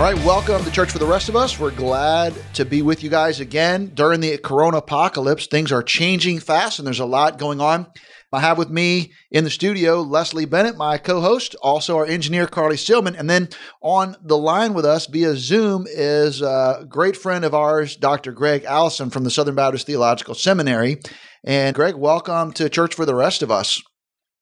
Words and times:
All 0.00 0.06
right, 0.06 0.24
welcome 0.24 0.64
to 0.64 0.70
Church 0.70 0.90
for 0.90 0.98
the 0.98 1.04
Rest 1.04 1.28
of 1.28 1.36
Us. 1.36 1.58
We're 1.58 1.72
glad 1.72 2.32
to 2.54 2.64
be 2.64 2.80
with 2.80 3.04
you 3.04 3.10
guys 3.10 3.38
again 3.38 3.92
during 3.92 4.20
the 4.20 4.38
corona 4.38 4.78
apocalypse. 4.78 5.46
Things 5.46 5.70
are 5.72 5.82
changing 5.82 6.40
fast 6.40 6.78
and 6.78 6.86
there's 6.86 7.00
a 7.00 7.04
lot 7.04 7.38
going 7.38 7.60
on. 7.60 7.86
I 8.32 8.40
have 8.40 8.56
with 8.56 8.70
me 8.70 9.12
in 9.30 9.44
the 9.44 9.50
studio 9.50 10.00
Leslie 10.00 10.46
Bennett, 10.46 10.78
my 10.78 10.96
co 10.96 11.20
host, 11.20 11.54
also 11.60 11.98
our 11.98 12.06
engineer 12.06 12.46
Carly 12.46 12.78
Stillman. 12.78 13.14
And 13.14 13.28
then 13.28 13.50
on 13.82 14.16
the 14.22 14.38
line 14.38 14.72
with 14.72 14.86
us 14.86 15.04
via 15.04 15.36
Zoom 15.36 15.86
is 15.86 16.40
a 16.40 16.86
great 16.88 17.14
friend 17.14 17.44
of 17.44 17.52
ours, 17.52 17.94
Dr. 17.94 18.32
Greg 18.32 18.64
Allison 18.64 19.10
from 19.10 19.24
the 19.24 19.30
Southern 19.30 19.54
Baptist 19.54 19.86
Theological 19.86 20.34
Seminary. 20.34 20.98
And 21.44 21.74
Greg, 21.74 21.94
welcome 21.94 22.54
to 22.54 22.70
Church 22.70 22.94
for 22.94 23.04
the 23.04 23.14
Rest 23.14 23.42
of 23.42 23.50
Us. 23.50 23.82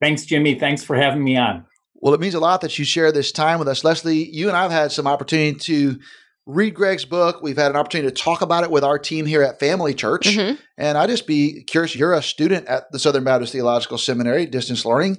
Thanks, 0.00 0.24
Jimmy. 0.24 0.56
Thanks 0.56 0.84
for 0.84 0.94
having 0.94 1.24
me 1.24 1.36
on. 1.36 1.64
Well, 2.00 2.14
it 2.14 2.20
means 2.20 2.34
a 2.34 2.40
lot 2.40 2.60
that 2.60 2.78
you 2.78 2.84
share 2.84 3.10
this 3.10 3.32
time 3.32 3.58
with 3.58 3.68
us. 3.68 3.84
Leslie, 3.84 4.28
you 4.30 4.48
and 4.48 4.56
I 4.56 4.62
have 4.62 4.70
had 4.70 4.92
some 4.92 5.06
opportunity 5.06 5.58
to 5.58 5.98
read 6.46 6.74
Greg's 6.74 7.04
book. 7.04 7.42
We've 7.42 7.56
had 7.56 7.70
an 7.70 7.76
opportunity 7.76 8.14
to 8.14 8.22
talk 8.22 8.40
about 8.40 8.64
it 8.64 8.70
with 8.70 8.84
our 8.84 8.98
team 8.98 9.26
here 9.26 9.42
at 9.42 9.60
Family 9.60 9.94
Church. 9.94 10.26
Mm-hmm. 10.26 10.54
And 10.78 10.96
I 10.96 11.06
just 11.06 11.26
be 11.26 11.64
curious, 11.64 11.94
you're 11.94 12.14
a 12.14 12.22
student 12.22 12.66
at 12.66 12.90
the 12.92 12.98
Southern 12.98 13.24
Baptist 13.24 13.52
Theological 13.52 13.98
Seminary, 13.98 14.46
distance 14.46 14.84
learning. 14.84 15.18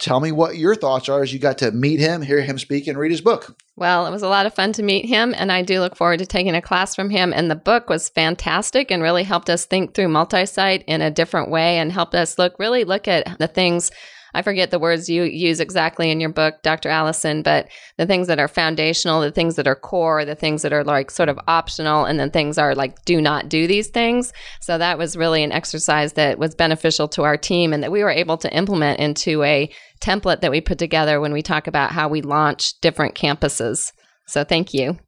Tell 0.00 0.18
me 0.18 0.32
what 0.32 0.56
your 0.56 0.74
thoughts 0.74 1.08
are 1.08 1.22
as 1.22 1.32
you 1.32 1.38
got 1.38 1.58
to 1.58 1.70
meet 1.70 2.00
him, 2.00 2.22
hear 2.22 2.40
him 2.40 2.58
speak, 2.58 2.88
and 2.88 2.98
read 2.98 3.12
his 3.12 3.20
book. 3.20 3.56
Well, 3.76 4.06
it 4.06 4.10
was 4.10 4.22
a 4.22 4.28
lot 4.28 4.46
of 4.46 4.54
fun 4.54 4.72
to 4.72 4.82
meet 4.82 5.06
him, 5.06 5.34
and 5.36 5.52
I 5.52 5.62
do 5.62 5.80
look 5.80 5.94
forward 5.94 6.18
to 6.18 6.26
taking 6.26 6.54
a 6.54 6.62
class 6.62 6.96
from 6.96 7.10
him. 7.10 7.32
And 7.32 7.48
the 7.48 7.54
book 7.54 7.88
was 7.88 8.08
fantastic 8.08 8.90
and 8.90 9.02
really 9.02 9.22
helped 9.22 9.48
us 9.48 9.66
think 9.66 9.94
through 9.94 10.08
multi 10.08 10.46
site 10.46 10.82
in 10.88 11.00
a 11.00 11.12
different 11.12 11.50
way 11.50 11.78
and 11.78 11.92
helped 11.92 12.14
us 12.14 12.38
look 12.38 12.58
really 12.58 12.82
look 12.84 13.06
at 13.06 13.38
the 13.38 13.46
things 13.46 13.92
I 14.34 14.42
forget 14.42 14.70
the 14.70 14.78
words 14.78 15.08
you 15.08 15.22
use 15.22 15.60
exactly 15.60 16.10
in 16.10 16.20
your 16.20 16.30
book, 16.30 16.62
Dr. 16.62 16.88
Allison, 16.88 17.42
but 17.42 17.68
the 17.96 18.06
things 18.06 18.26
that 18.26 18.38
are 18.38 18.48
foundational, 18.48 19.20
the 19.20 19.30
things 19.30 19.56
that 19.56 19.66
are 19.66 19.76
core, 19.76 20.24
the 20.24 20.34
things 20.34 20.62
that 20.62 20.72
are 20.72 20.84
like 20.84 21.10
sort 21.10 21.28
of 21.28 21.38
optional, 21.46 22.04
and 22.04 22.18
then 22.18 22.30
things 22.30 22.58
are 22.58 22.74
like 22.74 23.04
do 23.04 23.20
not 23.20 23.48
do 23.48 23.66
these 23.66 23.88
things. 23.88 24.32
So 24.60 24.76
that 24.78 24.98
was 24.98 25.16
really 25.16 25.42
an 25.42 25.52
exercise 25.52 26.14
that 26.14 26.38
was 26.38 26.54
beneficial 26.54 27.08
to 27.08 27.22
our 27.22 27.36
team 27.36 27.72
and 27.72 27.82
that 27.82 27.92
we 27.92 28.02
were 28.02 28.10
able 28.10 28.36
to 28.38 28.54
implement 28.54 29.00
into 29.00 29.42
a 29.44 29.70
template 30.00 30.40
that 30.40 30.50
we 30.50 30.60
put 30.60 30.78
together 30.78 31.20
when 31.20 31.32
we 31.32 31.42
talk 31.42 31.66
about 31.66 31.92
how 31.92 32.08
we 32.08 32.20
launch 32.20 32.78
different 32.80 33.14
campuses. 33.14 33.92
So 34.26 34.44
thank 34.44 34.74
you. 34.74 34.98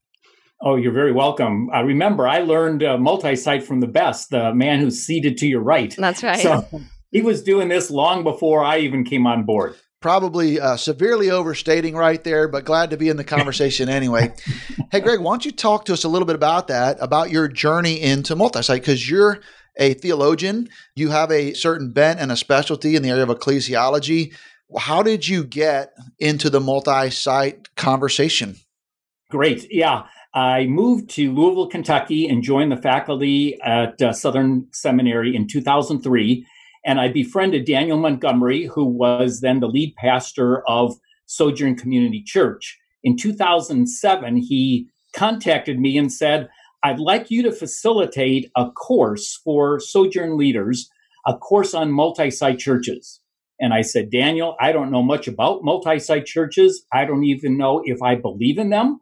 Oh, 0.62 0.76
you're 0.76 0.92
very 0.92 1.12
welcome. 1.12 1.68
I 1.72 1.80
remember 1.80 2.26
I 2.26 2.38
learned 2.38 2.82
uh, 2.82 2.96
multi-site 2.96 3.62
from 3.62 3.80
the 3.80 3.86
best, 3.86 4.30
the 4.30 4.54
man 4.54 4.80
who's 4.80 5.00
seated 5.00 5.36
to 5.38 5.46
your 5.46 5.60
right. 5.60 5.94
That's 5.98 6.22
right. 6.22 6.38
So 6.38 6.66
he 7.16 7.22
was 7.22 7.42
doing 7.42 7.68
this 7.68 7.90
long 7.90 8.22
before 8.22 8.62
I 8.62 8.80
even 8.80 9.02
came 9.02 9.26
on 9.26 9.44
board. 9.44 9.74
Probably 10.02 10.60
uh, 10.60 10.76
severely 10.76 11.30
overstating 11.30 11.96
right 11.96 12.22
there, 12.22 12.46
but 12.46 12.66
glad 12.66 12.90
to 12.90 12.98
be 12.98 13.08
in 13.08 13.16
the 13.16 13.24
conversation 13.36 13.88
anyway. 13.88 14.34
hey, 14.92 15.00
Greg, 15.00 15.20
why 15.20 15.32
don't 15.32 15.46
you 15.46 15.50
talk 15.50 15.86
to 15.86 15.94
us 15.94 16.04
a 16.04 16.10
little 16.10 16.26
bit 16.26 16.36
about 16.36 16.68
that, 16.68 16.98
about 17.00 17.30
your 17.30 17.48
journey 17.48 18.02
into 18.02 18.36
multi-site? 18.36 18.82
Because 18.82 19.08
you're 19.08 19.40
a 19.78 19.94
theologian, 19.94 20.68
you 20.94 21.08
have 21.08 21.30
a 21.30 21.54
certain 21.54 21.90
bent 21.90 22.20
and 22.20 22.30
a 22.30 22.36
specialty 22.36 22.96
in 22.96 23.02
the 23.02 23.08
area 23.08 23.22
of 23.22 23.30
ecclesiology. 23.30 24.34
How 24.76 25.02
did 25.02 25.26
you 25.26 25.42
get 25.42 25.94
into 26.18 26.50
the 26.50 26.60
multi-site 26.60 27.74
conversation? 27.76 28.56
Great. 29.30 29.72
Yeah. 29.72 30.04
I 30.34 30.66
moved 30.66 31.08
to 31.12 31.32
Louisville, 31.32 31.68
Kentucky 31.68 32.28
and 32.28 32.42
joined 32.42 32.72
the 32.72 32.76
faculty 32.76 33.58
at 33.62 34.02
uh, 34.02 34.12
Southern 34.12 34.66
Seminary 34.70 35.34
in 35.34 35.48
2003 35.48 36.46
and 36.86 37.00
I 37.00 37.08
befriended 37.08 37.66
Daniel 37.66 37.98
Montgomery, 37.98 38.66
who 38.66 38.84
was 38.84 39.40
then 39.40 39.58
the 39.58 39.66
lead 39.66 39.94
pastor 39.96 40.62
of 40.68 40.94
Sojourn 41.26 41.74
Community 41.74 42.22
Church. 42.24 42.78
In 43.02 43.16
2007, 43.16 44.36
he 44.36 44.88
contacted 45.14 45.80
me 45.80 45.98
and 45.98 46.12
said, 46.12 46.48
I'd 46.84 47.00
like 47.00 47.30
you 47.30 47.42
to 47.42 47.50
facilitate 47.50 48.50
a 48.56 48.70
course 48.70 49.40
for 49.42 49.80
Sojourn 49.80 50.36
leaders, 50.36 50.88
a 51.26 51.36
course 51.36 51.74
on 51.74 51.90
multi 51.90 52.30
site 52.30 52.60
churches. 52.60 53.20
And 53.58 53.74
I 53.74 53.80
said, 53.80 54.10
Daniel, 54.10 54.54
I 54.60 54.70
don't 54.70 54.92
know 54.92 55.02
much 55.02 55.26
about 55.26 55.64
multi 55.64 55.98
site 55.98 56.26
churches. 56.26 56.86
I 56.92 57.04
don't 57.04 57.24
even 57.24 57.56
know 57.56 57.82
if 57.84 58.00
I 58.00 58.14
believe 58.14 58.58
in 58.58 58.70
them. 58.70 59.00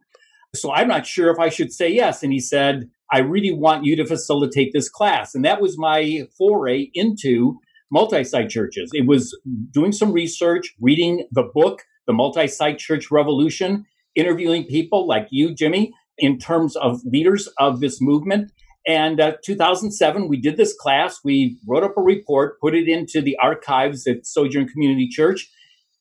So 0.54 0.72
I'm 0.72 0.88
not 0.88 1.06
sure 1.06 1.30
if 1.30 1.38
I 1.38 1.50
should 1.50 1.72
say 1.72 1.92
yes. 1.92 2.22
And 2.22 2.32
he 2.32 2.40
said, 2.40 2.88
I 3.12 3.18
really 3.18 3.52
want 3.52 3.84
you 3.84 3.94
to 3.96 4.06
facilitate 4.06 4.72
this 4.72 4.88
class. 4.88 5.34
And 5.34 5.44
that 5.44 5.60
was 5.60 5.76
my 5.76 6.22
foray 6.38 6.88
into 6.94 7.58
multi-site 7.94 8.50
churches. 8.50 8.91
It 8.93 9.06
was 9.06 9.38
doing 9.71 9.93
some 9.93 10.10
research, 10.10 10.75
reading 10.81 11.28
the 11.31 11.49
book, 11.55 11.82
The 12.09 12.12
Multi-Site 12.12 12.77
Church 12.77 13.09
Revolution, 13.12 13.87
interviewing 14.16 14.65
people 14.65 15.06
like 15.06 15.28
you, 15.31 15.55
Jimmy, 15.55 15.93
in 16.19 16.38
terms 16.38 16.75
of 16.75 17.00
leaders 17.05 17.49
of 17.59 17.78
this 17.78 18.00
movement. 18.00 18.50
And 18.84 19.21
uh, 19.21 19.34
2007, 19.44 20.27
we 20.28 20.41
did 20.41 20.56
this 20.56 20.75
class. 20.77 21.21
We 21.25 21.56
wrote 21.69 21.84
up 21.84 21.97
a 21.97 22.03
report, 22.03 22.60
put 22.60 22.75
it 22.75 22.88
into 22.88 23.22
the 23.22 23.38
archives 23.41 24.09
at 24.09 24.26
Sojourn 24.26 24.66
Community 24.66 25.09
Church. 25.09 25.49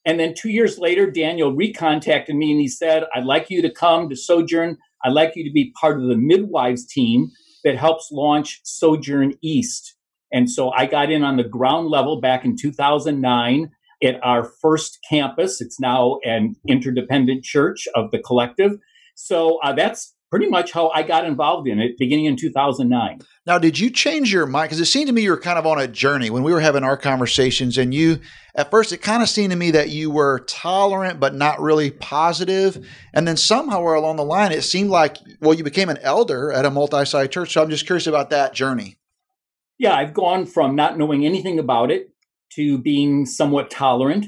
And 0.04 0.20
then 0.20 0.34
two 0.36 0.50
years 0.50 0.80
later, 0.80 1.12
Daniel 1.12 1.56
recontacted 1.56 2.34
me 2.34 2.52
and 2.52 2.60
he 2.60 2.68
said, 2.68 3.04
I'd 3.14 3.24
like 3.26 3.52
you 3.52 3.62
to 3.62 3.70
come 3.72 4.10
to 4.10 4.16
Sojourn. 4.16 4.80
I'd 5.06 5.14
like 5.14 5.34
you 5.36 5.44
to 5.44 5.54
be 5.54 5.72
part 5.80 6.02
of 6.02 6.08
the 6.08 6.18
midwives 6.18 6.88
team 6.88 7.30
that 7.64 7.78
helps 7.78 8.10
launch 8.12 8.62
Sojourn 8.64 9.36
East. 9.44 9.96
And 10.34 10.50
so 10.50 10.72
I 10.72 10.88
got 10.88 11.12
in 11.12 11.24
on 11.24 11.38
the 11.38 11.44
ground 11.44 11.90
level 11.90 12.20
back 12.20 12.44
in 12.44 12.58
2009 12.58 13.72
at 14.04 14.20
our 14.24 14.44
first 14.44 15.00
campus. 15.08 15.62
It's 15.62 15.80
now 15.80 16.18
an 16.26 16.56
interdependent 16.68 17.44
church 17.44 17.88
of 17.96 18.12
the 18.12 18.20
collective. 18.20 18.72
So 19.16 19.60
uh, 19.62 19.74
that's 19.74 20.14
pretty 20.32 20.50
much 20.50 20.72
how 20.72 20.90
I 20.90 21.04
got 21.04 21.26
involved 21.26 21.68
in 21.68 21.80
it 21.80 21.96
beginning 22.00 22.26
in 22.26 22.36
2009. 22.36 23.20
Now, 23.46 23.60
did 23.60 23.78
you 23.78 23.92
change 23.92 24.34
your 24.34 24.48
mind? 24.48 24.70
Because 24.70 24.80
it 24.80 24.86
seemed 24.86 25.06
to 25.06 25.14
me 25.14 25.22
you 25.22 25.30
were 25.30 25.40
kind 25.40 25.60
of 25.60 25.68
on 25.68 25.80
a 25.80 25.88
journey 25.88 26.32
when 26.32 26.42
we 26.42 26.52
were 26.52 26.60
having 26.60 26.84
our 26.84 26.98
conversations, 26.98 27.78
and 27.78 27.94
you, 27.94 28.20
at 28.56 28.72
first, 28.72 28.92
it 28.92 28.98
kind 28.98 29.22
of 29.22 29.30
seemed 29.30 29.52
to 29.52 29.56
me 29.56 29.70
that 29.70 29.90
you 29.90 30.10
were 30.10 30.40
tolerant 30.48 31.20
but 31.20 31.36
not 31.36 31.62
really 31.62 31.92
positive. 31.92 32.84
And 33.14 33.28
then 33.28 33.38
somehow 33.38 33.82
along 33.82 34.16
the 34.16 34.26
line, 34.26 34.52
it 34.52 34.64
seemed 34.64 34.90
like, 34.90 35.18
well, 35.40 35.54
you 35.54 35.64
became 35.64 35.90
an 35.90 36.00
elder 36.02 36.52
at 36.52 36.66
a 36.66 36.72
multi 36.72 37.06
site 37.06 37.32
church. 37.32 37.54
So 37.54 37.62
I'm 37.62 37.70
just 37.70 37.86
curious 37.86 38.08
about 38.08 38.32
that 38.32 38.56
journey 38.56 38.98
yeah, 39.84 39.96
I've 39.96 40.14
gone 40.14 40.46
from 40.46 40.78
not 40.78 40.98
knowing 40.98 41.26
anything 41.26 41.60
about 41.60 41.92
it 41.92 42.08
to 42.54 42.78
being 42.78 43.26
somewhat 43.26 43.70
tolerant 43.70 44.28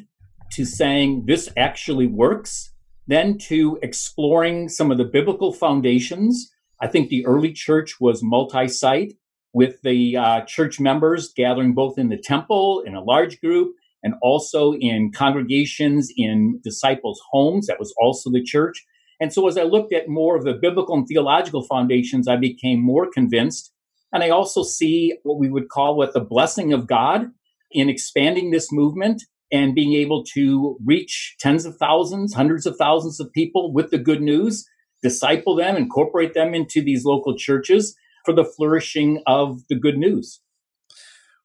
to 0.51 0.65
saying 0.65 1.27
this 1.27 1.49
actually 1.55 2.07
works, 2.07 2.73
then 3.07 3.37
to 3.37 3.79
exploring 3.81 4.67
some 4.67 4.91
of 4.91 4.97
the 4.97 5.05
biblical 5.05 5.53
foundations. 5.53 6.51
I 6.81 6.87
think 6.87 7.07
the 7.07 7.25
early 7.25 7.53
church 7.53 8.01
was 8.01 8.21
multi 8.21 8.67
site 8.67 9.13
with 9.53 9.81
the 9.81 10.17
uh, 10.17 10.41
church 10.41 10.81
members 10.81 11.31
gathering 11.33 11.73
both 11.73 11.97
in 11.97 12.09
the 12.09 12.21
temple 12.21 12.83
in 12.85 12.93
a 12.93 13.01
large 13.01 13.39
group 13.39 13.75
and 14.03 14.15
also 14.21 14.73
in 14.73 15.13
congregations 15.13 16.11
in 16.17 16.59
disciples' 16.65 17.21
homes. 17.31 17.67
That 17.67 17.79
was 17.79 17.93
also 18.01 18.29
the 18.29 18.43
church. 18.43 18.85
And 19.21 19.31
so 19.31 19.47
as 19.47 19.57
I 19.57 19.63
looked 19.63 19.93
at 19.93 20.09
more 20.09 20.35
of 20.35 20.43
the 20.43 20.59
biblical 20.61 20.95
and 20.95 21.07
theological 21.07 21.63
foundations, 21.63 22.27
I 22.27 22.35
became 22.35 22.81
more 22.83 23.09
convinced 23.09 23.71
and 24.15 24.23
I 24.23 24.29
also 24.29 24.63
see 24.63 25.17
what 25.23 25.37
we 25.37 25.49
would 25.49 25.67
call 25.67 25.97
with 25.97 26.13
the 26.13 26.21
blessing 26.21 26.71
of 26.71 26.87
God 26.87 27.31
in 27.69 27.89
expanding 27.89 28.49
this 28.49 28.71
movement 28.71 29.21
and 29.51 29.75
being 29.75 29.93
able 29.93 30.23
to 30.33 30.77
reach 30.85 31.35
tens 31.41 31.65
of 31.65 31.75
thousands, 31.75 32.33
hundreds 32.33 32.65
of 32.65 32.77
thousands 32.77 33.19
of 33.19 33.29
people 33.33 33.73
with 33.73 33.91
the 33.91 33.97
good 33.97 34.21
news, 34.21 34.65
disciple 35.03 35.53
them, 35.53 35.75
incorporate 35.75 36.33
them 36.33 36.55
into 36.55 36.81
these 36.81 37.03
local 37.03 37.37
churches 37.37 37.93
for 38.23 38.33
the 38.33 38.45
flourishing 38.45 39.21
of 39.27 39.59
the 39.67 39.75
good 39.75 39.97
news. 39.97 40.39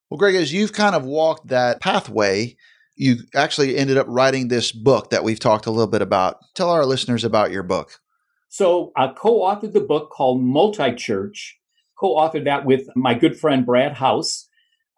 Well, 0.09 0.19
Greg, 0.19 0.37
as 0.37 0.53
you've 0.53 0.73
kind 0.73 0.95
of 0.95 1.05
walked 1.05 1.49
that 1.49 1.81
pathway, 1.81 2.57
you 2.95 3.17
actually 3.35 3.77
ended 3.77 3.99
up 3.99 4.07
writing 4.09 4.47
this 4.47 4.71
book 4.71 5.11
that 5.11 5.25
we've 5.25 5.41
talked 5.41 5.67
a 5.67 5.73
little 5.73 5.91
bit 5.91 6.03
about. 6.03 6.37
Tell 6.55 6.71
our 6.71 6.87
listeners 6.87 7.25
about 7.25 7.51
your 7.51 7.65
book. 7.65 7.99
So, 8.49 8.93
I 8.97 9.09
co 9.09 9.41
authored 9.41 9.73
the 9.73 9.81
book 9.81 10.11
called 10.11 10.41
Multi 10.43 10.95
Church 10.95 11.60
co-authored 12.01 12.45
that 12.45 12.65
with 12.65 12.89
my 12.97 13.15
good 13.15 13.39
friend 13.39 13.67
Brad 13.67 13.95
House, 13.95 14.49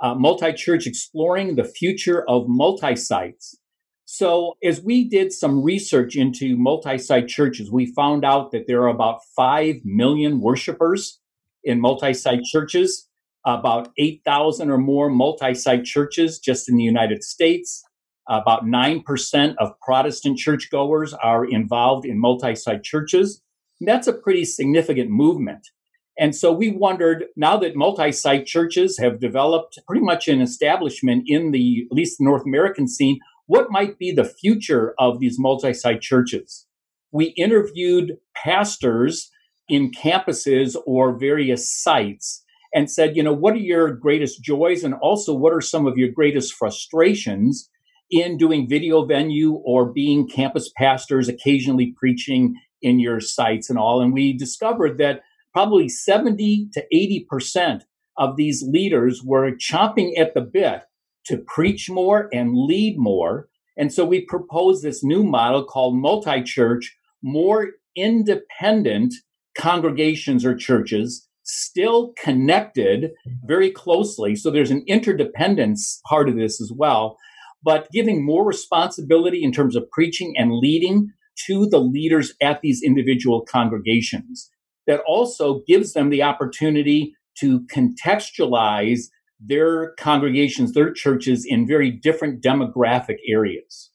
uh, 0.00 0.14
multi-church 0.14 0.86
exploring 0.86 1.56
the 1.56 1.64
future 1.64 2.24
of 2.28 2.44
multi-sites. 2.46 3.56
So, 4.04 4.56
as 4.62 4.82
we 4.82 5.08
did 5.08 5.32
some 5.32 5.62
research 5.62 6.16
into 6.16 6.56
multi 6.56 6.98
site 6.98 7.28
churches, 7.28 7.70
we 7.70 7.86
found 7.86 8.24
out 8.24 8.50
that 8.50 8.66
there 8.66 8.82
are 8.82 8.88
about 8.88 9.20
5 9.34 9.76
million 9.84 10.40
worshipers 10.40 11.18
in 11.64 11.80
multi 11.80 12.12
site 12.12 12.42
churches, 12.42 13.08
about 13.46 13.88
8,000 13.96 14.70
or 14.70 14.76
more 14.76 15.08
multi 15.08 15.54
site 15.54 15.84
churches 15.84 16.38
just 16.38 16.68
in 16.68 16.76
the 16.76 16.82
United 16.82 17.24
States. 17.24 17.82
About 18.28 18.64
9% 18.64 19.54
of 19.58 19.72
Protestant 19.80 20.38
churchgoers 20.38 21.12
are 21.14 21.44
involved 21.44 22.04
in 22.04 22.20
multi 22.20 22.54
site 22.54 22.82
churches. 22.82 23.42
That's 23.80 24.06
a 24.06 24.12
pretty 24.12 24.44
significant 24.44 25.10
movement. 25.10 25.68
And 26.18 26.34
so 26.36 26.52
we 26.52 26.70
wondered 26.70 27.24
now 27.36 27.56
that 27.58 27.76
multi 27.76 28.12
site 28.12 28.46
churches 28.46 28.98
have 28.98 29.20
developed 29.20 29.78
pretty 29.86 30.04
much 30.04 30.28
an 30.28 30.40
establishment 30.40 31.24
in 31.26 31.52
the, 31.52 31.86
at 31.90 31.94
least 31.94 32.20
North 32.20 32.44
American 32.44 32.86
scene, 32.86 33.18
what 33.46 33.70
might 33.70 33.98
be 33.98 34.12
the 34.12 34.24
future 34.24 34.94
of 34.98 35.20
these 35.20 35.38
multi 35.38 35.72
site 35.72 36.00
churches? 36.00 36.66
We 37.10 37.26
interviewed 37.36 38.18
pastors 38.34 39.30
in 39.68 39.90
campuses 39.90 40.76
or 40.86 41.18
various 41.18 41.70
sites 41.70 42.44
and 42.74 42.90
said, 42.90 43.16
you 43.16 43.22
know, 43.22 43.32
what 43.32 43.54
are 43.54 43.58
your 43.58 43.92
greatest 43.92 44.42
joys? 44.42 44.84
And 44.84 44.94
also, 44.94 45.34
what 45.34 45.52
are 45.52 45.60
some 45.60 45.86
of 45.86 45.98
your 45.98 46.10
greatest 46.10 46.54
frustrations 46.54 47.68
in 48.10 48.36
doing 48.36 48.68
video 48.68 49.04
venue 49.04 49.54
or 49.64 49.92
being 49.92 50.28
campus 50.28 50.70
pastors, 50.76 51.28
occasionally 51.28 51.94
preaching 51.98 52.54
in 52.80 52.98
your 52.98 53.20
sites 53.20 53.68
and 53.68 53.78
all? 53.78 54.00
And 54.00 54.12
we 54.12 54.36
discovered 54.36 54.98
that 54.98 55.22
probably 55.52 55.88
70 55.88 56.68
to 56.72 56.84
80% 56.92 57.82
of 58.16 58.36
these 58.36 58.62
leaders 58.62 59.22
were 59.24 59.50
chomping 59.52 60.18
at 60.18 60.34
the 60.34 60.40
bit 60.40 60.82
to 61.26 61.38
preach 61.38 61.88
more 61.88 62.28
and 62.32 62.54
lead 62.54 62.98
more. 62.98 63.48
And 63.76 63.92
so 63.92 64.04
we 64.04 64.24
proposed 64.24 64.82
this 64.82 65.02
new 65.02 65.24
model 65.24 65.64
called 65.64 65.96
multi 65.96 66.42
church, 66.42 66.96
more 67.22 67.70
independent 67.96 69.14
congregations 69.56 70.44
or 70.44 70.54
churches, 70.54 71.28
still 71.44 72.12
connected 72.22 73.12
very 73.44 73.70
closely. 73.70 74.36
So 74.36 74.50
there's 74.50 74.70
an 74.70 74.84
interdependence 74.86 76.00
part 76.08 76.28
of 76.28 76.36
this 76.36 76.60
as 76.60 76.72
well, 76.74 77.16
but 77.62 77.90
giving 77.92 78.24
more 78.24 78.46
responsibility 78.46 79.42
in 79.42 79.52
terms 79.52 79.76
of 79.76 79.90
preaching 79.90 80.34
and 80.36 80.52
leading 80.52 81.12
to 81.46 81.66
the 81.66 81.78
leaders 81.78 82.34
at 82.40 82.60
these 82.60 82.82
individual 82.82 83.42
congregations. 83.42 84.50
That 84.86 85.00
also 85.06 85.62
gives 85.66 85.92
them 85.92 86.10
the 86.10 86.22
opportunity 86.22 87.14
to 87.38 87.60
contextualize 87.60 89.04
their 89.40 89.94
congregations, 89.94 90.72
their 90.72 90.92
churches 90.92 91.44
in 91.46 91.66
very 91.66 91.90
different 91.90 92.42
demographic 92.42 93.16
areas. 93.28 93.90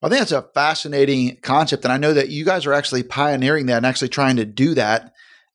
I 0.00 0.08
think 0.08 0.20
that's 0.20 0.32
a 0.32 0.48
fascinating 0.54 1.38
concept. 1.42 1.84
And 1.84 1.92
I 1.92 1.96
know 1.96 2.14
that 2.14 2.28
you 2.28 2.44
guys 2.44 2.66
are 2.66 2.72
actually 2.72 3.02
pioneering 3.02 3.66
that 3.66 3.78
and 3.78 3.86
actually 3.86 4.10
trying 4.10 4.36
to 4.36 4.44
do 4.44 4.74
that 4.74 5.12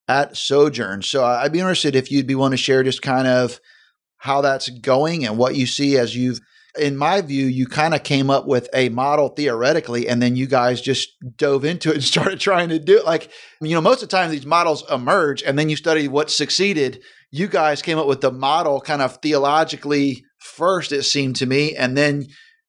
at 0.09 0.35
Sojourn. 0.35 1.01
So 1.01 1.23
I'd 1.23 1.53
be 1.53 1.59
interested 1.59 1.95
if 1.95 2.11
you'd 2.11 2.27
be 2.27 2.35
willing 2.35 2.51
to 2.51 2.57
share 2.57 2.83
just 2.83 3.01
kind 3.01 3.27
of 3.27 3.61
how 4.17 4.41
that's 4.41 4.69
going 4.69 5.25
and 5.25 5.37
what 5.37 5.55
you 5.55 5.65
see 5.65 5.97
as 5.97 6.15
you've 6.15 6.41
in 6.79 6.97
my 6.97 7.21
view, 7.21 7.45
you 7.45 7.67
kind 7.67 7.93
of 7.93 8.03
came 8.03 8.29
up 8.29 8.47
with 8.47 8.67
a 8.73 8.89
model 8.89 9.29
theoretically, 9.29 10.07
and 10.07 10.21
then 10.21 10.35
you 10.35 10.47
guys 10.47 10.81
just 10.81 11.09
dove 11.37 11.65
into 11.65 11.89
it 11.89 11.95
and 11.95 12.03
started 12.03 12.39
trying 12.39 12.69
to 12.69 12.79
do 12.79 12.97
it. 12.97 13.05
Like, 13.05 13.29
you 13.61 13.75
know, 13.75 13.81
most 13.81 14.01
of 14.01 14.09
the 14.09 14.15
time 14.15 14.31
these 14.31 14.45
models 14.45 14.83
emerge, 14.89 15.43
and 15.43 15.57
then 15.57 15.69
you 15.69 15.75
study 15.75 16.07
what 16.07 16.31
succeeded 16.31 17.01
you 17.33 17.47
guys 17.47 17.81
came 17.81 17.97
up 17.97 18.05
with 18.05 18.21
the 18.21 18.31
model 18.31 18.79
kind 18.79 19.01
of 19.01 19.17
theologically 19.17 20.23
first, 20.37 20.91
it 20.91 21.01
seemed 21.01 21.35
to 21.37 21.47
me, 21.47 21.75
and 21.75 21.97
then 21.97 22.27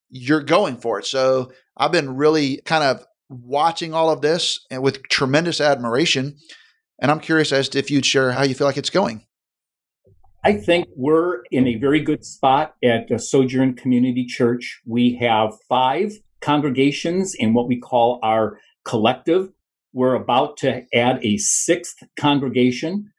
you're 0.08 0.42
going 0.42 0.78
for 0.78 0.98
it. 0.98 1.04
So 1.04 1.52
I've 1.76 1.92
been 1.92 2.16
really 2.16 2.62
kind 2.64 2.82
of 2.82 3.04
watching 3.28 3.92
all 3.92 4.08
of 4.08 4.22
this 4.22 4.64
and 4.70 4.82
with 4.82 5.06
tremendous 5.10 5.60
admiration. 5.60 6.38
And 6.98 7.10
I'm 7.10 7.20
curious 7.20 7.52
as 7.52 7.68
to 7.70 7.78
if 7.78 7.90
you'd 7.90 8.06
share 8.06 8.32
how 8.32 8.42
you 8.42 8.54
feel 8.54 8.66
like 8.66 8.78
it's 8.78 8.88
going. 8.88 9.26
I 10.46 10.52
think 10.52 10.88
we're 10.94 11.40
in 11.50 11.66
a 11.66 11.76
very 11.76 12.00
good 12.00 12.22
spot 12.22 12.74
at 12.84 13.08
Sojourn 13.18 13.76
Community 13.76 14.26
Church. 14.26 14.82
We 14.84 15.16
have 15.18 15.54
five 15.70 16.12
congregations 16.42 17.34
in 17.34 17.54
what 17.54 17.66
we 17.66 17.80
call 17.80 18.20
our 18.22 18.58
collective. 18.84 19.48
We're 19.94 20.14
about 20.14 20.58
to 20.58 20.84
add 20.92 21.24
a 21.24 21.38
sixth 21.38 21.96
congregation. 22.20 23.10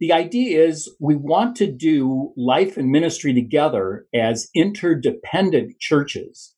The 0.00 0.12
idea 0.12 0.66
is 0.66 0.92
we 0.98 1.14
want 1.14 1.54
to 1.58 1.70
do 1.70 2.32
life 2.36 2.76
and 2.76 2.90
ministry 2.90 3.32
together 3.32 4.06
as 4.12 4.48
interdependent 4.52 5.78
churches. 5.78 6.52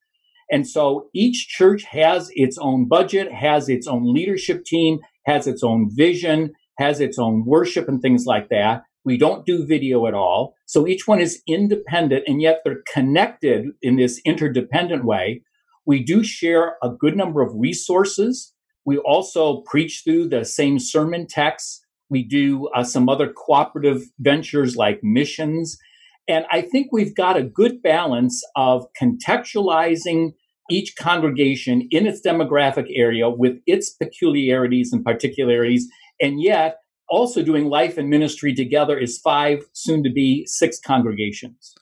And 0.51 0.67
so 0.67 1.11
each 1.15 1.49
church 1.49 1.83
has 1.91 2.31
its 2.33 2.57
own 2.57 2.89
budget, 2.89 3.31
has 3.31 3.69
its 3.69 3.87
own 3.87 4.11
leadership 4.11 4.65
team, 4.65 5.01
has 5.27 5.47
its 5.47 5.63
own 5.63 5.91
vision, 5.95 6.53
has 6.79 6.99
its 6.99 7.19
own 7.19 7.45
worship 7.45 7.89
and 7.91 8.01
things 8.01 8.25
like 8.25 8.49
that. 8.49 8.85
We 9.05 9.19
don't 9.19 9.45
do 9.45 9.67
video 9.67 10.07
at 10.07 10.15
all. 10.15 10.55
So 10.67 10.87
each 10.87 11.07
one 11.07 11.21
is 11.21 11.43
independent 11.47 12.25
and 12.27 12.41
yet 12.41 12.61
they're 12.65 12.83
connected 12.93 13.67
in 13.83 13.97
this 13.97 14.21
interdependent 14.25 15.05
way. 15.05 15.43
We 15.87 16.03
do 16.03 16.25
share 16.25 16.77
a 16.83 16.89
good 16.89 17.17
number 17.17 17.43
of 17.43 17.53
resources. 17.55 18.55
We 18.87 18.99
also 18.99 19.61
preach 19.67 20.03
through 20.05 20.29
the 20.29 20.45
same 20.45 20.79
sermon 20.79 21.27
texts. 21.27 21.83
We 22.09 22.23
do 22.23 22.69
uh, 22.75 22.85
some 22.85 23.09
other 23.09 23.33
cooperative 23.33 24.03
ventures 24.19 24.77
like 24.77 25.01
missions. 25.03 25.79
And 26.27 26.47
I 26.51 26.63
think 26.63 26.89
we've 26.91 27.15
got 27.15 27.37
a 27.37 27.43
good 27.43 27.83
balance 27.83 28.43
of 28.57 28.87
contextualizing 29.01 30.33
each 30.71 30.97
congregation 30.97 31.87
in 31.91 32.07
its 32.07 32.23
demographic 32.27 32.87
area 32.95 33.29
with 33.29 33.59
its 33.67 33.91
peculiarities 33.91 34.93
and 34.93 35.05
particularities, 35.05 35.87
and 36.21 36.41
yet 36.41 36.79
also 37.15 37.43
doing 37.43 37.69
life 37.69 37.97
and 37.97 38.09
ministry 38.09 38.55
together 38.55 38.99
is 38.99 39.19
five, 39.19 39.65
soon 39.73 40.03
to 40.05 40.11
be 40.11 40.47
six 40.47 40.79
congregations. 40.79 41.75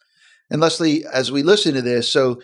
And 0.50 0.60
Leslie, 0.60 1.04
as 1.12 1.32
we 1.32 1.42
listen 1.42 1.74
to 1.74 1.82
this, 1.82 2.12
so 2.12 2.40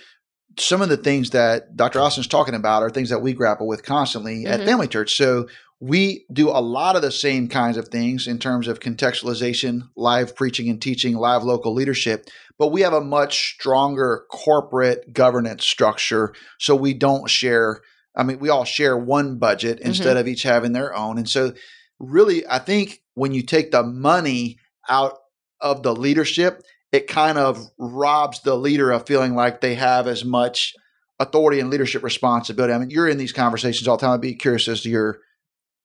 some 0.58 0.82
of 0.82 0.88
the 0.88 0.96
things 0.96 1.30
that 1.30 1.76
Dr. 1.76 1.98
Allison's 1.98 2.26
talking 2.26 2.54
about 2.54 2.82
are 2.82 2.90
things 2.90 3.10
that 3.10 3.20
we 3.20 3.32
grapple 3.32 3.66
with 3.66 3.84
constantly 3.84 4.44
mm-hmm. 4.44 4.52
at 4.52 4.64
Family 4.64 4.88
Church. 4.88 5.16
So 5.16 5.46
we 5.80 6.24
do 6.32 6.48
a 6.48 6.60
lot 6.60 6.96
of 6.96 7.02
the 7.02 7.12
same 7.12 7.48
kinds 7.48 7.76
of 7.76 7.88
things 7.88 8.26
in 8.26 8.38
terms 8.38 8.66
of 8.66 8.80
contextualization, 8.80 9.88
live 9.96 10.34
preaching 10.34 10.68
and 10.68 10.82
teaching, 10.82 11.16
live 11.16 11.44
local 11.44 11.72
leadership, 11.72 12.28
but 12.58 12.68
we 12.68 12.80
have 12.80 12.92
a 12.92 13.00
much 13.00 13.54
stronger 13.54 14.24
corporate 14.30 15.12
governance 15.12 15.64
structure. 15.64 16.34
So 16.58 16.74
we 16.74 16.94
don't 16.94 17.30
share, 17.30 17.82
I 18.16 18.24
mean, 18.24 18.40
we 18.40 18.48
all 18.48 18.64
share 18.64 18.96
one 18.96 19.38
budget 19.38 19.78
mm-hmm. 19.78 19.88
instead 19.88 20.16
of 20.16 20.26
each 20.26 20.42
having 20.42 20.72
their 20.72 20.94
own. 20.94 21.18
And 21.18 21.28
so, 21.28 21.52
really, 21.98 22.46
I 22.46 22.58
think 22.58 23.00
when 23.14 23.32
you 23.32 23.42
take 23.42 23.70
the 23.70 23.82
money 23.82 24.58
out 24.88 25.18
of 25.60 25.82
the 25.82 25.94
leadership, 25.94 26.62
it 26.92 27.06
kind 27.06 27.38
of 27.38 27.66
robs 27.78 28.40
the 28.40 28.56
leader 28.56 28.90
of 28.90 29.06
feeling 29.06 29.34
like 29.34 29.60
they 29.60 29.74
have 29.74 30.06
as 30.06 30.24
much 30.24 30.74
authority 31.18 31.60
and 31.60 31.70
leadership 31.70 32.02
responsibility. 32.02 32.72
I 32.72 32.78
mean, 32.78 32.90
you're 32.90 33.08
in 33.08 33.18
these 33.18 33.32
conversations 33.32 33.88
all 33.88 33.96
the 33.96 34.02
time. 34.02 34.14
I'd 34.14 34.20
be 34.20 34.34
curious 34.34 34.68
as 34.68 34.82
to 34.82 34.88
your 34.88 35.18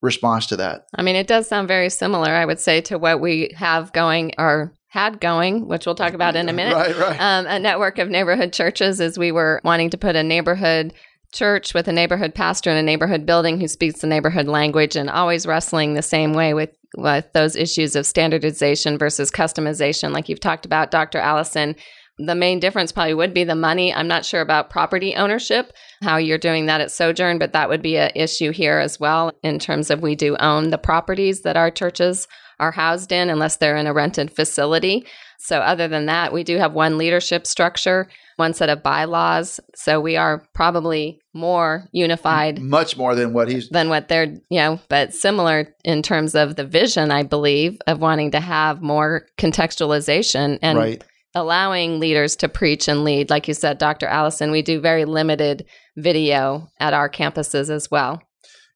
response 0.01 0.45
to 0.47 0.57
that. 0.57 0.85
I 0.95 1.01
mean, 1.01 1.15
it 1.15 1.27
does 1.27 1.47
sound 1.47 1.67
very 1.67 1.89
similar, 1.89 2.29
I 2.29 2.45
would 2.45 2.59
say, 2.59 2.81
to 2.81 2.97
what 2.97 3.19
we 3.19 3.51
have 3.55 3.91
going 3.93 4.33
or 4.37 4.73
had 4.87 5.19
going, 5.19 5.67
which 5.67 5.85
we'll 5.85 5.95
talk 5.95 6.13
about 6.13 6.35
in 6.35 6.49
a 6.49 6.53
minute. 6.53 6.75
right, 6.75 6.95
right. 6.97 7.19
Um, 7.19 7.47
a 7.47 7.59
network 7.59 7.97
of 7.97 8.09
neighborhood 8.09 8.53
churches 8.53 9.01
as 9.01 9.17
we 9.17 9.31
were 9.31 9.59
wanting 9.63 9.89
to 9.89 9.97
put 9.97 10.15
a 10.15 10.23
neighborhood 10.23 10.93
church 11.33 11.73
with 11.73 11.87
a 11.87 11.93
neighborhood 11.93 12.33
pastor 12.33 12.69
in 12.69 12.77
a 12.77 12.83
neighborhood 12.83 13.25
building 13.25 13.59
who 13.59 13.67
speaks 13.67 14.01
the 14.01 14.07
neighborhood 14.07 14.47
language 14.47 14.95
and 14.95 15.09
always 15.09 15.45
wrestling 15.45 15.93
the 15.93 16.01
same 16.01 16.33
way 16.33 16.53
with 16.53 16.69
with 16.95 17.25
those 17.33 17.55
issues 17.55 17.95
of 17.95 18.05
standardization 18.05 18.99
versus 18.99 19.31
customization 19.31 20.11
like 20.11 20.29
you've 20.29 20.39
talked 20.39 20.65
about 20.65 20.91
Dr. 20.91 21.17
Allison 21.17 21.75
the 22.19 22.35
main 22.35 22.59
difference 22.59 22.91
probably 22.91 23.15
would 23.15 23.33
be 23.33 23.43
the 23.43 23.55
money. 23.55 23.93
I'm 23.93 24.07
not 24.07 24.25
sure 24.25 24.41
about 24.41 24.69
property 24.69 25.15
ownership, 25.15 25.73
how 26.03 26.17
you're 26.17 26.37
doing 26.37 26.67
that 26.67 26.81
at 26.81 26.91
Sojourn, 26.91 27.39
but 27.39 27.53
that 27.53 27.69
would 27.69 27.81
be 27.81 27.97
an 27.97 28.11
issue 28.15 28.51
here 28.51 28.77
as 28.77 28.99
well 28.99 29.31
in 29.41 29.57
terms 29.57 29.89
of 29.89 30.01
we 30.01 30.15
do 30.15 30.37
own 30.37 30.69
the 30.69 30.77
properties 30.77 31.41
that 31.41 31.57
our 31.57 31.71
churches 31.71 32.27
are 32.59 32.71
housed 32.71 33.11
in 33.11 33.29
unless 33.29 33.57
they're 33.57 33.77
in 33.77 33.87
a 33.87 33.93
rented 33.93 34.31
facility. 34.31 35.05
So, 35.39 35.59
other 35.59 35.87
than 35.87 36.05
that, 36.05 36.31
we 36.31 36.43
do 36.43 36.57
have 36.57 36.73
one 36.73 36.97
leadership 36.99 37.47
structure, 37.47 38.07
one 38.35 38.53
set 38.53 38.69
of 38.69 38.83
bylaws. 38.83 39.59
So, 39.75 39.99
we 39.99 40.15
are 40.15 40.45
probably 40.53 41.19
more 41.33 41.89
unified. 41.91 42.59
Much 42.59 42.95
more 42.95 43.15
than 43.15 43.33
what 43.33 43.49
he's. 43.49 43.69
Than 43.69 43.89
what 43.89 44.07
they're, 44.07 44.35
you 44.49 44.59
know, 44.59 44.79
but 44.87 45.13
similar 45.13 45.73
in 45.83 46.01
terms 46.01 46.35
of 46.35 46.55
the 46.55 46.65
vision, 46.65 47.11
I 47.11 47.23
believe, 47.23 47.79
of 47.87 47.99
wanting 47.99 48.31
to 48.31 48.39
have 48.39 48.81
more 48.81 49.27
contextualization. 49.37 50.59
And 50.61 50.77
right 50.77 51.03
allowing 51.35 51.99
leaders 51.99 52.35
to 52.37 52.49
preach 52.49 52.87
and 52.87 53.03
lead. 53.03 53.29
Like 53.29 53.47
you 53.47 53.53
said, 53.53 53.77
Dr. 53.77 54.07
Allison, 54.07 54.51
we 54.51 54.61
do 54.61 54.79
very 54.79 55.05
limited 55.05 55.65
video 55.97 56.69
at 56.79 56.93
our 56.93 57.09
campuses 57.09 57.69
as 57.69 57.89
well. 57.89 58.21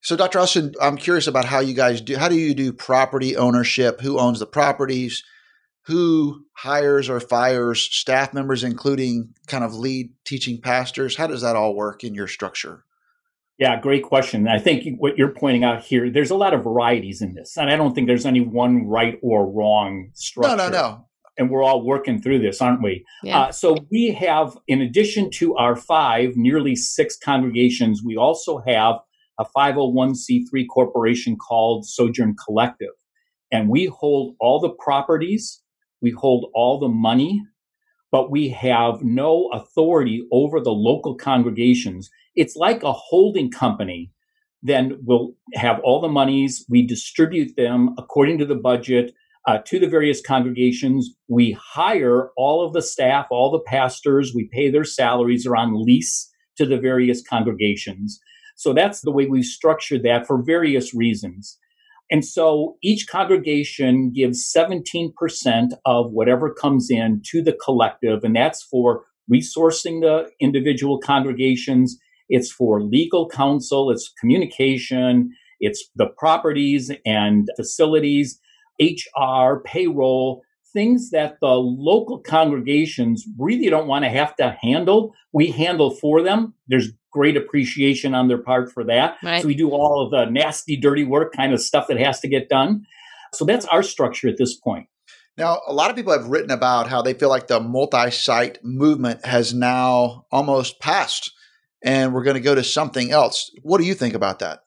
So, 0.02 0.16
Dr. 0.16 0.40
Allison, 0.40 0.74
I'm 0.82 0.98
curious 0.98 1.28
about 1.28 1.46
how 1.46 1.60
you 1.60 1.74
guys 1.74 2.02
do. 2.02 2.18
How 2.18 2.30
do 2.30 2.36
you 2.36 2.54
do 2.54 2.72
property 2.72 3.36
ownership? 3.36 4.02
Who 4.02 4.20
owns 4.20 4.40
the 4.40 4.46
properties? 4.46 5.24
Who 5.88 6.46
hires 6.54 7.10
or 7.10 7.20
fires 7.20 7.82
staff 7.82 8.34
members, 8.34 8.64
including 8.64 9.34
kind 9.48 9.64
of 9.64 9.74
lead 9.74 10.12
teaching 10.26 10.60
pastors? 10.62 11.16
How 11.16 11.28
does 11.28 11.42
that 11.42 11.56
all 11.56 11.76
work 11.76 12.04
in 12.04 12.14
your 12.14 12.28
structure? 12.28 12.84
Yeah, 13.58 13.80
great 13.80 14.04
question. 14.04 14.48
I 14.50 14.60
think 14.60 14.98
what 15.00 15.18
you're 15.18 15.34
pointing 15.34 15.64
out 15.64 15.84
here, 15.84 16.12
there's 16.12 16.30
a 16.30 16.36
lot 16.36 16.54
of 16.54 16.64
varieties 16.64 17.22
in 17.22 17.34
this. 17.34 17.58
And 17.58 17.70
I 17.70 17.78
don't 17.78 17.96
think 17.96 18.08
there's 18.08 18.26
any 18.26 18.42
one 18.42 18.86
right 18.86 19.18
or 19.24 19.50
wrong 19.50 20.10
structure. 20.14 20.58
No, 20.58 20.68
no, 20.68 20.70
no. 20.70 21.06
And 21.38 21.50
we're 21.50 21.64
all 21.64 21.86
working 21.86 22.22
through 22.22 22.40
this, 22.40 22.62
aren't 22.62 22.84
we? 22.84 23.06
Yeah. 23.24 23.40
Uh, 23.40 23.52
so 23.52 23.78
we 23.90 24.12
have, 24.12 24.58
in 24.68 24.82
addition 24.82 25.30
to 25.36 25.56
our 25.56 25.76
five, 25.76 26.34
nearly 26.36 26.76
six 26.76 27.18
congregations, 27.18 28.02
we 28.04 28.18
also 28.18 28.62
have 28.68 28.96
a 29.40 29.46
501c3 29.46 30.66
corporation 30.70 31.38
called 31.38 31.88
Sojourn 31.88 32.36
Collective. 32.44 32.94
And 33.52 33.70
we 33.70 33.86
hold 33.86 34.36
all 34.40 34.60
the 34.60 34.70
properties, 34.70 35.62
we 36.02 36.12
hold 36.12 36.50
all 36.54 36.80
the 36.80 36.88
money, 36.88 37.44
but 38.12 38.32
we 38.32 38.50
have 38.50 39.04
no 39.04 39.50
authority 39.54 40.28
over 40.32 40.60
the 40.60 40.72
local 40.72 41.16
congregations. 41.16 42.10
It's 42.36 42.56
like 42.56 42.84
a 42.84 42.94
holding 42.94 43.52
company. 43.52 44.12
Then 44.64 45.00
we'll 45.04 45.34
have 45.54 45.80
all 45.84 46.02
the 46.02 46.10
monies, 46.10 46.66
we 46.70 46.86
distribute 46.86 47.56
them 47.56 47.96
according 47.98 48.38
to 48.40 48.46
the 48.46 48.56
budget 48.56 49.14
uh, 49.48 49.60
to 49.66 49.80
the 49.80 49.88
various 49.88 50.22
congregations. 50.22 51.10
We 51.30 51.58
hire 51.60 52.32
all 52.36 52.66
of 52.66 52.74
the 52.74 52.82
staff, 52.82 53.28
all 53.32 53.50
the 53.50 53.62
pastors, 53.62 54.34
we 54.36 54.50
pay 54.52 54.70
their 54.70 54.84
salaries 54.84 55.48
are 55.48 55.56
on 55.56 55.86
lease 55.86 56.30
to 56.58 56.66
the 56.66 56.78
various 56.78 57.22
congregations. 57.22 58.20
So 58.56 58.74
that's 58.74 59.02
the 59.02 59.12
way 59.12 59.28
we've 59.28 59.46
structured 59.46 60.04
that 60.04 60.28
for 60.28 60.44
various 60.44 60.94
reasons. 60.94 61.58
And 62.10 62.24
so 62.24 62.78
each 62.82 63.08
congregation 63.08 64.12
gives 64.14 64.52
17% 64.56 65.12
of 65.86 66.12
whatever 66.12 66.54
comes 66.54 66.90
in 66.90 67.22
to 67.32 67.42
the 67.42 67.54
collective, 67.54 68.24
and 68.24 68.36
that's 68.36 68.64
for 68.64 69.04
resourcing 69.32 70.02
the 70.02 70.30
individual 70.40 71.00
congregations. 71.00 71.98
It's 72.30 72.52
for 72.52 72.82
legal 72.82 73.28
counsel, 73.28 73.92
it's 73.92 74.14
communication, 74.20 75.34
it's 75.60 75.90
the 75.96 76.08
properties 76.08 76.92
and 77.06 77.50
facilities, 77.58 78.40
HR, 78.80 79.62
payroll, 79.66 80.44
things 80.74 81.10
that 81.12 81.38
the 81.42 81.56
local 81.56 82.20
congregations 82.20 83.26
really 83.38 83.70
don't 83.70 83.88
want 83.88 84.06
to 84.06 84.10
have 84.10 84.36
to 84.36 84.56
handle. 84.62 85.14
We 85.34 85.52
handle 85.52 85.92
for 85.92 86.22
them. 86.22 86.54
There's 86.68 86.92
great 87.18 87.36
appreciation 87.36 88.14
on 88.14 88.28
their 88.28 88.38
part 88.38 88.72
for 88.72 88.84
that. 88.84 89.18
Right. 89.24 89.42
So 89.42 89.48
we 89.48 89.56
do 89.56 89.72
all 89.72 90.06
of 90.06 90.12
the 90.12 90.32
nasty, 90.32 90.78
dirty 90.78 91.04
work 91.04 91.34
kind 91.34 91.52
of 91.52 91.60
stuff 91.60 91.88
that 91.88 91.98
has 91.98 92.20
to 92.20 92.28
get 92.28 92.48
done. 92.48 92.86
So 93.34 93.44
that's 93.44 93.66
our 93.66 93.82
structure 93.82 94.28
at 94.28 94.38
this 94.38 94.56
point. 94.56 94.86
Now, 95.36 95.62
a 95.68 95.74
lot 95.74 95.90
of 95.90 95.96
people 95.96 96.14
have 96.14 96.28
written 96.28 96.52
about 96.52 96.88
how 96.88 97.02
they 97.02 97.16
feel 97.16 97.30
like 97.30 97.48
the 97.48 97.60
multi 97.60 98.12
site 98.12 98.64
movement 98.64 99.26
has 99.26 99.52
now 99.52 100.26
almost 100.32 100.80
passed 100.80 101.32
and 101.84 102.14
we're 102.14 102.24
going 102.24 102.36
to 102.36 102.42
go 102.42 102.54
to 102.54 102.64
something 102.64 103.12
else. 103.12 103.52
What 103.64 103.80
do 103.80 103.88
you 103.88 103.96
think 103.96 104.14
about 104.14 104.40
that? 104.40 104.60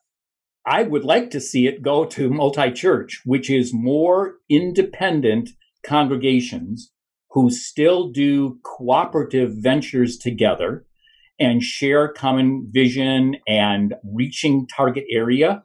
I 0.65 0.83
would 0.83 1.05
like 1.05 1.31
to 1.31 1.39
see 1.39 1.67
it 1.67 1.81
go 1.81 2.03
to 2.05 2.29
multi 2.29 2.69
church, 2.71 3.21
which 3.23 3.49
is 3.49 3.73
more 3.73 4.35
independent 4.49 5.51
congregations 5.85 6.91
who 7.31 7.49
still 7.49 8.09
do 8.09 8.59
cooperative 8.63 9.51
ventures 9.55 10.17
together 10.17 10.85
and 11.39 11.61
share 11.61 12.07
common 12.07 12.69
vision 12.71 13.37
and 13.47 13.95
reaching 14.03 14.67
target 14.67 15.05
area, 15.11 15.63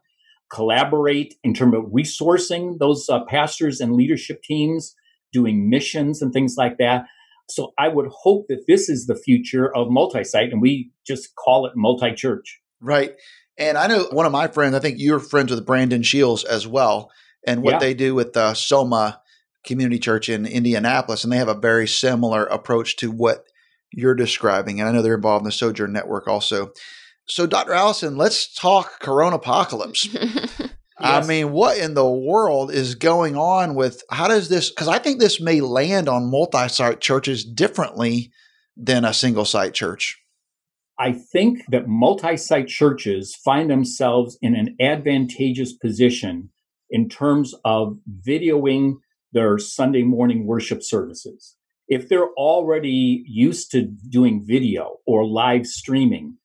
collaborate 0.50 1.34
in 1.44 1.52
terms 1.54 1.74
of 1.74 1.84
resourcing 1.92 2.78
those 2.78 3.08
uh, 3.08 3.24
pastors 3.24 3.80
and 3.80 3.94
leadership 3.94 4.42
teams, 4.42 4.94
doing 5.32 5.68
missions 5.68 6.22
and 6.22 6.32
things 6.32 6.54
like 6.56 6.78
that. 6.78 7.04
So 7.48 7.72
I 7.78 7.88
would 7.88 8.06
hope 8.10 8.46
that 8.48 8.64
this 8.66 8.88
is 8.88 9.06
the 9.06 9.16
future 9.16 9.74
of 9.76 9.88
multi-site 9.90 10.50
and 10.50 10.60
we 10.62 10.90
just 11.06 11.34
call 11.36 11.66
it 11.66 11.72
multi-church. 11.76 12.60
Right. 12.80 13.12
And 13.58 13.78
I 13.78 13.86
know 13.86 14.08
one 14.10 14.26
of 14.26 14.32
my 14.32 14.48
friends, 14.48 14.74
I 14.74 14.80
think 14.80 14.96
you're 14.98 15.20
friends 15.20 15.50
with 15.50 15.64
Brandon 15.64 16.02
Shields 16.02 16.44
as 16.44 16.66
well, 16.66 17.10
and 17.46 17.62
what 17.62 17.74
Yeah. 17.74 17.78
they 17.78 17.94
do 17.94 18.14
with 18.14 18.32
the 18.32 18.54
Soma 18.54 19.20
Community 19.64 19.98
Church 19.98 20.28
in 20.28 20.46
Indianapolis. 20.46 21.24
And 21.24 21.32
they 21.32 21.38
have 21.38 21.48
a 21.48 21.54
very 21.54 21.86
similar 21.86 22.44
approach 22.44 22.96
to 22.96 23.10
what 23.10 23.44
you're 23.92 24.14
describing. 24.14 24.80
And 24.80 24.88
I 24.88 24.92
know 24.92 25.02
they're 25.02 25.14
involved 25.14 25.42
in 25.42 25.46
the 25.46 25.52
Sojourn 25.52 25.92
Network 25.92 26.28
also. 26.28 26.72
So, 27.28 27.46
Dr. 27.46 27.72
Allison, 27.72 28.16
let's 28.16 28.52
talk 28.54 29.00
Corona 29.00 29.36
apocalypse. 29.36 30.08
I 30.98 31.26
mean, 31.26 31.52
what 31.52 31.76
in 31.76 31.94
the 31.94 32.08
world 32.08 32.72
is 32.72 32.94
going 32.94 33.36
on 33.36 33.74
with 33.74 34.02
how 34.10 34.28
does 34.28 34.48
this? 34.48 34.70
Because 34.70 34.88
I 34.88 34.98
think 34.98 35.18
this 35.20 35.40
may 35.40 35.60
land 35.60 36.08
on 36.08 36.30
multi 36.30 36.68
site 36.68 37.00
churches 37.00 37.44
differently 37.44 38.32
than 38.76 39.04
a 39.04 39.12
single 39.12 39.44
site 39.44 39.74
church. 39.74 40.18
I 40.98 41.12
think 41.12 41.60
that 41.68 41.86
multi 41.86 42.36
site 42.38 42.68
churches 42.68 43.34
find 43.34 43.70
themselves 43.70 44.38
in 44.40 44.54
an 44.54 44.76
advantageous 44.80 45.74
position 45.74 46.50
in 46.88 47.08
terms 47.08 47.54
of 47.64 47.98
videoing 48.26 48.94
their 49.32 49.58
Sunday 49.58 50.02
morning 50.02 50.46
worship 50.46 50.82
services. 50.82 51.56
If 51.88 52.08
they're 52.08 52.30
already 52.32 53.24
used 53.26 53.70
to 53.72 53.82
doing 53.82 54.44
video 54.44 54.98
or 55.06 55.26
live 55.26 55.66
streaming, 55.66 56.38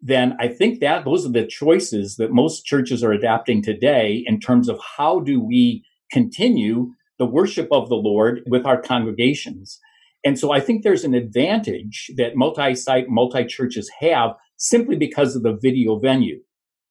then 0.00 0.36
I 0.38 0.48
think 0.48 0.80
that 0.80 1.04
those 1.04 1.24
are 1.24 1.32
the 1.32 1.46
choices 1.46 2.16
that 2.16 2.30
most 2.30 2.66
churches 2.66 3.02
are 3.02 3.12
adapting 3.12 3.62
today 3.62 4.22
in 4.26 4.38
terms 4.38 4.68
of 4.68 4.78
how 4.98 5.20
do 5.20 5.40
we 5.40 5.84
continue 6.12 6.92
the 7.18 7.24
worship 7.24 7.68
of 7.72 7.88
the 7.88 7.94
Lord 7.94 8.42
with 8.46 8.66
our 8.66 8.80
congregations. 8.80 9.80
And 10.24 10.38
so 10.38 10.52
I 10.52 10.60
think 10.60 10.82
there's 10.82 11.04
an 11.04 11.14
advantage 11.14 12.10
that 12.16 12.36
multi 12.36 12.74
site, 12.74 13.08
multi 13.08 13.46
churches 13.46 13.90
have 14.00 14.30
simply 14.56 14.96
because 14.96 15.34
of 15.34 15.42
the 15.42 15.56
video 15.60 15.98
venue. 15.98 16.40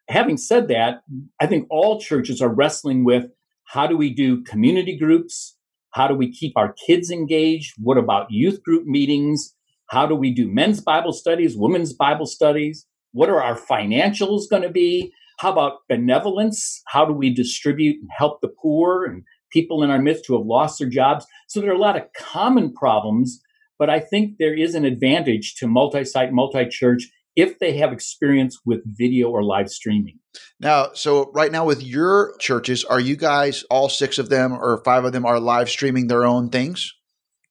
Having 0.09 0.37
said 0.37 0.67
that, 0.67 1.03
I 1.39 1.47
think 1.47 1.67
all 1.69 1.99
churches 1.99 2.41
are 2.41 2.53
wrestling 2.53 3.03
with 3.03 3.25
how 3.65 3.87
do 3.87 3.95
we 3.95 4.13
do 4.13 4.43
community 4.43 4.97
groups? 4.97 5.57
How 5.93 6.07
do 6.07 6.15
we 6.15 6.31
keep 6.31 6.53
our 6.55 6.73
kids 6.87 7.11
engaged? 7.11 7.73
What 7.77 7.97
about 7.97 8.31
youth 8.31 8.63
group 8.63 8.85
meetings? 8.85 9.55
How 9.89 10.07
do 10.07 10.15
we 10.15 10.33
do 10.33 10.51
men's 10.51 10.81
Bible 10.81 11.13
studies, 11.13 11.55
women's 11.55 11.93
Bible 11.93 12.25
studies? 12.25 12.87
What 13.11 13.29
are 13.29 13.41
our 13.41 13.55
financials 13.55 14.49
going 14.49 14.63
to 14.63 14.71
be? 14.71 15.13
How 15.37 15.51
about 15.51 15.79
benevolence? 15.87 16.81
How 16.87 17.05
do 17.05 17.13
we 17.13 17.31
distribute 17.31 17.97
and 18.01 18.09
help 18.17 18.41
the 18.41 18.47
poor 18.47 19.05
and 19.05 19.23
people 19.51 19.83
in 19.83 19.91
our 19.91 19.99
midst 19.99 20.25
who 20.27 20.35
have 20.35 20.47
lost 20.47 20.79
their 20.79 20.89
jobs? 20.89 21.27
So 21.47 21.61
there 21.61 21.69
are 21.69 21.75
a 21.75 21.79
lot 21.79 21.95
of 21.95 22.11
common 22.17 22.73
problems, 22.73 23.39
but 23.77 23.91
I 23.91 23.99
think 23.99 24.37
there 24.39 24.55
is 24.57 24.73
an 24.73 24.85
advantage 24.85 25.53
to 25.55 25.67
multi 25.67 26.05
site, 26.05 26.33
multi 26.33 26.67
church 26.67 27.07
if 27.35 27.59
they 27.59 27.77
have 27.77 27.91
experience 27.91 28.59
with 28.65 28.81
video 28.85 29.29
or 29.29 29.43
live 29.43 29.69
streaming. 29.69 30.19
Now, 30.59 30.89
so 30.93 31.31
right 31.33 31.51
now 31.51 31.65
with 31.65 31.81
your 31.83 32.35
churches, 32.39 32.83
are 32.83 32.99
you 32.99 33.15
guys 33.15 33.63
all 33.69 33.89
six 33.89 34.17
of 34.17 34.29
them 34.29 34.53
or 34.53 34.81
five 34.83 35.05
of 35.05 35.13
them 35.13 35.25
are 35.25 35.39
live 35.39 35.69
streaming 35.69 36.07
their 36.07 36.25
own 36.25 36.49
things? 36.49 36.93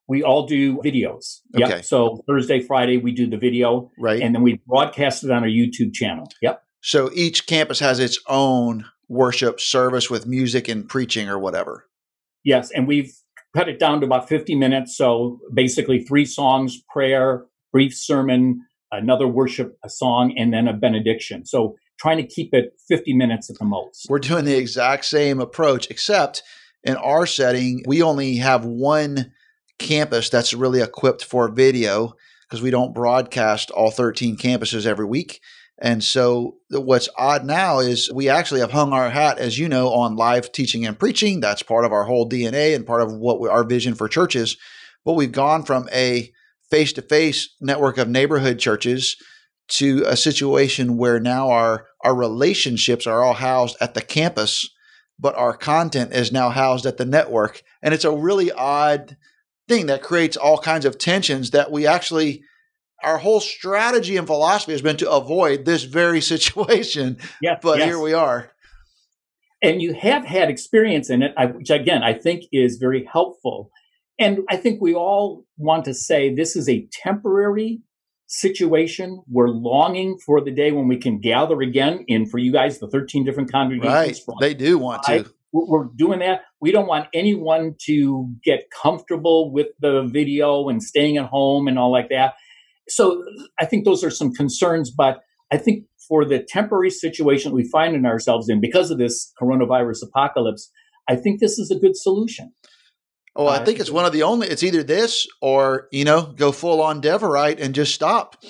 We 0.09 0.23
all 0.23 0.47
do 0.47 0.79
videos. 0.79 1.39
Yep. 1.55 1.71
Okay. 1.71 1.83
So 1.83 2.23
Thursday, 2.29 2.61
Friday, 2.61 2.99
we 2.99 3.13
do 3.13 3.29
the 3.29 3.37
video 3.39 3.91
Right. 3.99 4.21
and 4.21 4.35
then 4.35 4.43
we 4.43 4.61
broadcast 4.67 5.25
it 5.25 5.31
on 5.31 5.43
our 5.43 5.49
YouTube 5.49 5.93
channel. 5.95 6.29
Yep. 6.43 6.63
so 6.81 7.11
each 7.15 7.47
campus 7.47 7.79
has 7.81 7.99
its 8.01 8.19
own 8.29 8.85
worship 9.09 9.61
service 9.61 10.11
with 10.11 10.27
music 10.27 10.69
and 10.69 10.89
preaching 10.89 11.29
or 11.29 11.39
whatever. 11.39 11.87
Yes. 12.45 12.71
And 12.73 12.87
we've 12.89 13.13
cut 13.57 13.69
it 13.69 13.79
down 13.79 14.01
to 14.01 14.07
about 14.07 14.29
50 14.29 14.55
minutes. 14.57 14.97
So 14.97 15.39
basically 15.55 16.03
three 16.03 16.25
songs, 16.25 16.81
prayer, 16.93 17.45
brief 17.73 17.95
sermon, 17.95 18.61
another 18.93 19.27
worship 19.27 19.77
a 19.85 19.91
song, 19.91 20.35
and 20.37 20.53
then 20.53 20.69
a 20.69 20.73
benediction. 20.73 21.45
So 21.45 21.77
trying 21.99 22.19
to 22.19 22.27
keep 22.27 22.53
it 22.53 22.75
50 22.89 23.15
minutes 23.15 23.51
at 23.51 23.59
the 23.59 23.65
most. 23.65 24.07
We're 24.09 24.19
doing 24.19 24.45
the 24.45 24.57
exact 24.57 25.05
same 25.05 25.41
approach, 25.41 25.89
except 25.91 26.43
in 26.85 26.97
our 26.97 27.27
setting, 27.27 27.83
we 27.87 28.03
only 28.03 28.37
have 28.37 28.65
one 28.65 29.33
campus 29.79 30.29
that's 30.29 30.55
really 30.55 30.81
equipped 30.81 31.25
for 31.25 31.51
video 31.51 32.15
because 32.43 32.63
we 32.63 32.71
don't 32.71 32.95
broadcast 32.95 33.71
all 33.71 33.91
13 33.91 34.37
campuses 34.37 34.87
every 34.87 35.07
week. 35.07 35.41
And 35.79 36.05
so, 36.05 36.57
what's 36.71 37.09
odd 37.17 37.45
now 37.45 37.81
is 37.81 38.11
we 38.13 38.29
actually 38.29 38.61
have 38.61 38.71
hung 38.71 38.93
our 38.93 39.11
hat, 39.11 39.39
as 39.39 39.59
you 39.59 39.69
know, 39.69 39.89
on 39.89 40.17
live 40.17 40.53
teaching 40.53 40.87
and 40.87 40.99
preaching. 40.99 41.41
That's 41.41 41.63
part 41.63 41.85
of 41.85 41.93
our 41.93 42.05
whole 42.05 42.29
DNA 42.29 42.75
and 42.75 42.87
part 42.87 43.03
of 43.03 43.13
what 43.13 43.41
we, 43.41 43.49
our 43.49 43.65
vision 43.65 43.95
for 43.95 44.07
churches. 44.07 44.57
But 45.05 45.15
we've 45.15 45.33
gone 45.33 45.65
from 45.65 45.89
a 45.93 46.33
face 46.73 46.93
to 46.95 47.03
face 47.03 47.55
network 47.61 47.99
of 47.99 48.09
neighborhood 48.09 48.59
churches 48.59 49.17
to 49.69 50.03
a 50.07 50.17
situation 50.17 50.97
where 50.97 51.21
now 51.21 51.51
our 51.51 51.87
our 52.05 52.15
relationships 52.17 53.07
are 53.07 53.23
all 53.23 53.35
housed 53.35 53.77
at 53.81 53.93
the 53.95 54.01
campus, 54.01 54.69
but 55.19 55.37
our 55.37 55.55
content 55.57 56.13
is 56.15 56.33
now 56.33 56.49
housed 56.51 56.87
at 56.87 56.97
the 56.97 57.05
network, 57.05 57.63
and 57.83 57.93
it's 57.95 58.05
a 58.07 58.17
really 58.29 58.51
odd 58.51 59.17
thing 59.69 59.87
that 59.87 60.03
creates 60.03 60.37
all 60.37 60.59
kinds 60.59 60.85
of 60.87 60.97
tensions 60.99 61.51
that 61.51 61.71
we 61.71 61.87
actually 61.87 62.43
our 63.05 63.19
whole 63.19 63.41
strategy 63.41 64.17
and 64.17 64.27
philosophy 64.27 64.73
has 64.73 64.83
been 64.83 64.97
to 64.97 65.11
avoid 65.11 65.65
this 65.65 65.83
very 65.85 66.21
situation, 66.35 67.19
Yeah. 67.43 67.59
but 67.63 67.79
yes. 67.79 67.87
here 67.89 67.99
we 68.01 68.15
are. 68.15 68.51
and 69.63 69.81
you 69.83 69.93
have 69.95 70.25
had 70.25 70.49
experience 70.51 71.11
in 71.11 71.23
it, 71.23 71.33
I- 71.37 71.47
which 71.47 71.71
again 71.71 72.03
I 72.03 72.15
think 72.15 72.45
is 72.53 72.79
very 72.79 73.05
helpful. 73.13 73.71
And 74.19 74.41
I 74.49 74.57
think 74.57 74.81
we 74.81 74.95
all 74.95 75.45
want 75.57 75.85
to 75.87 75.95
say 75.95 76.35
this 76.35 76.55
is 76.55 76.69
a 76.69 76.87
temporary 76.93 77.81
situation. 78.27 79.23
We're 79.29 79.49
longing 79.49 80.19
for 80.25 80.41
the 80.41 80.51
day 80.51 80.73
when 80.73 80.89
we 80.89 80.97
can 80.97 81.21
gather 81.21 81.61
again 81.61 82.05
in 82.09 82.27
for 82.27 82.39
you 82.39 82.53
guys, 82.53 82.79
the 82.79 82.89
13 82.89 83.25
different 83.25 83.51
congregations. 83.51 84.23
Right. 84.27 84.37
They 84.41 84.55
do 84.55 84.79
want 84.79 85.03
to. 85.05 85.31
We're 85.53 85.85
doing 85.97 86.21
that. 86.21 86.43
We 86.61 86.73
don't 86.73 86.87
want 86.87 87.09
anyone 87.13 87.75
to 87.87 88.33
get 88.43 88.71
comfortable 88.71 89.53
with 89.53 89.69
the 89.81 90.09
video 90.11 90.69
and 90.69 90.83
staying 90.83 91.19
at 91.19 91.27
home 91.27 91.69
and 91.69 91.79
all 91.79 91.93
like 91.93 92.09
that. 92.09 92.35
So 92.89 93.23
I 93.61 93.67
think 93.67 93.85
those 93.85 94.03
are 94.03 94.11
some 94.11 94.33
concerns, 94.33 94.91
but 94.91 95.21
I 95.51 95.59
think 95.59 95.85
for 96.09 96.25
the 96.25 96.43
temporary 96.43 96.91
situation 96.91 97.53
we 97.53 97.69
find 97.69 97.95
in 97.95 98.07
ourselves 98.07 98.49
in 98.49 98.61
because 98.61 98.91
of 98.91 98.97
this 98.97 99.33
coronavirus 99.41 100.05
apocalypse, 100.05 100.71
I 101.09 101.17
think 101.17 101.41
this 101.41 101.59
is 101.59 101.71
a 101.71 101.79
good 101.79 101.97
solution. 101.97 102.55
Oh, 103.35 103.49
I 103.49 103.65
think 103.65 103.81
it's 103.81 103.91
one 103.91 104.05
of 104.05 104.13
the 104.13 104.25
only. 104.25 104.49
It's 104.49 104.63
either 104.63 104.83
this 104.83 105.27
or 105.41 105.89
you 105.91 106.05
know 106.05 106.23
go 106.37 106.53
full 106.53 106.83
on 106.83 107.01
Deverite 107.01 107.61
and 107.61 107.75
just 107.75 107.95
stop. 107.95 108.43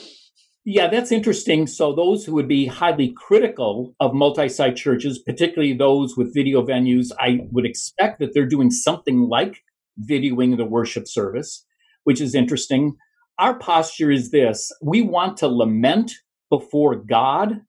Yeah, 0.65 0.89
that's 0.89 1.11
interesting. 1.12 1.67
So 1.67 1.93
those 1.93 2.25
who 2.25 2.35
would 2.35 2.49
be 2.49 2.67
highly 2.67 3.12
critical 3.17 3.97
of 3.99 4.15
multi-site 4.15 4.77
churches, 4.77 5.19
particularly 5.19 5.73
those 5.73 6.17
with 6.17 6.35
video 6.35 6.65
venues, 6.65 7.11
I 7.19 7.41
would 7.51 7.67
expect 7.67 8.21
that 8.21 8.33
they're 8.33 8.47
doing 8.47 8.71
something 8.71 9.29
like 9.29 9.62
videoing 10.09 10.57
the 10.57 10.65
worship 10.65 11.09
service, 11.09 11.65
which 12.05 12.21
is 12.21 12.35
interesting. 12.35 12.97
Our 13.39 13.59
posture 13.59 14.11
is 14.11 14.31
this: 14.31 14.71
we 14.81 15.03
want 15.03 15.37
to 15.39 15.49
lament 15.49 16.12
before 16.51 16.97
God 16.97 17.61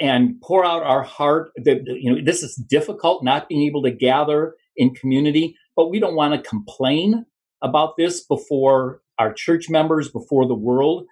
and 0.00 0.40
pour 0.40 0.64
out 0.64 0.82
our 0.82 1.02
heart 1.02 1.50
that 1.64 1.82
you 1.86 2.12
know 2.12 2.20
this 2.24 2.42
is 2.42 2.54
difficult 2.54 3.24
not 3.24 3.48
being 3.48 3.62
able 3.62 3.82
to 3.82 3.90
gather 3.90 4.54
in 4.76 4.94
community 4.94 5.56
but 5.76 5.90
we 5.90 6.00
don't 6.00 6.14
want 6.14 6.34
to 6.34 6.48
complain 6.48 7.26
about 7.62 7.96
this 7.96 8.24
before 8.24 9.00
our 9.18 9.32
church 9.32 9.68
members, 9.68 10.10
before 10.10 10.46
the 10.46 10.54
world. 10.54 11.06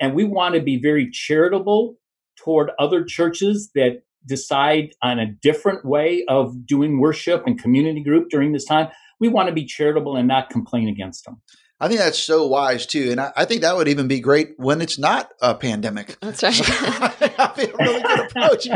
And 0.00 0.14
we 0.14 0.24
want 0.24 0.54
to 0.54 0.60
be 0.60 0.80
very 0.80 1.10
charitable 1.10 1.96
toward 2.36 2.70
other 2.78 3.04
churches 3.04 3.70
that 3.74 4.02
decide 4.26 4.94
on 5.02 5.18
a 5.18 5.26
different 5.26 5.84
way 5.84 6.24
of 6.28 6.66
doing 6.66 7.00
worship 7.00 7.44
and 7.46 7.60
community 7.60 8.02
group 8.02 8.28
during 8.30 8.52
this 8.52 8.64
time. 8.64 8.88
We 9.20 9.28
want 9.28 9.48
to 9.48 9.54
be 9.54 9.64
charitable 9.64 10.16
and 10.16 10.28
not 10.28 10.50
complain 10.50 10.88
against 10.88 11.24
them. 11.24 11.40
I 11.80 11.88
think 11.88 12.00
that's 12.00 12.18
so 12.18 12.46
wise 12.46 12.86
too, 12.86 13.12
and 13.12 13.20
I, 13.20 13.32
I, 13.36 13.44
think 13.44 13.60
that 13.60 13.76
would 13.76 13.86
even 13.86 14.08
be 14.08 14.18
great 14.18 14.54
when 14.56 14.80
it's 14.80 14.98
not 14.98 15.30
a 15.40 15.54
pandemic. 15.54 16.16
That's 16.20 16.42
right. 16.42 16.56
Think 17.58 17.74
a 17.80 17.84
really 17.84 18.02
good 18.02 18.20
approach. 18.20 18.68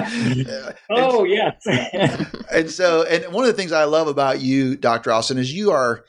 oh 0.90 1.24
yes. 1.24 1.64
and 2.52 2.70
so, 2.70 3.04
and 3.04 3.32
one 3.32 3.44
of 3.44 3.48
the 3.48 3.56
things 3.56 3.72
I 3.72 3.84
love 3.84 4.08
about 4.08 4.40
you, 4.40 4.76
Dr. 4.76 5.10
Allison, 5.10 5.38
is 5.38 5.52
you 5.52 5.70
are 5.70 6.04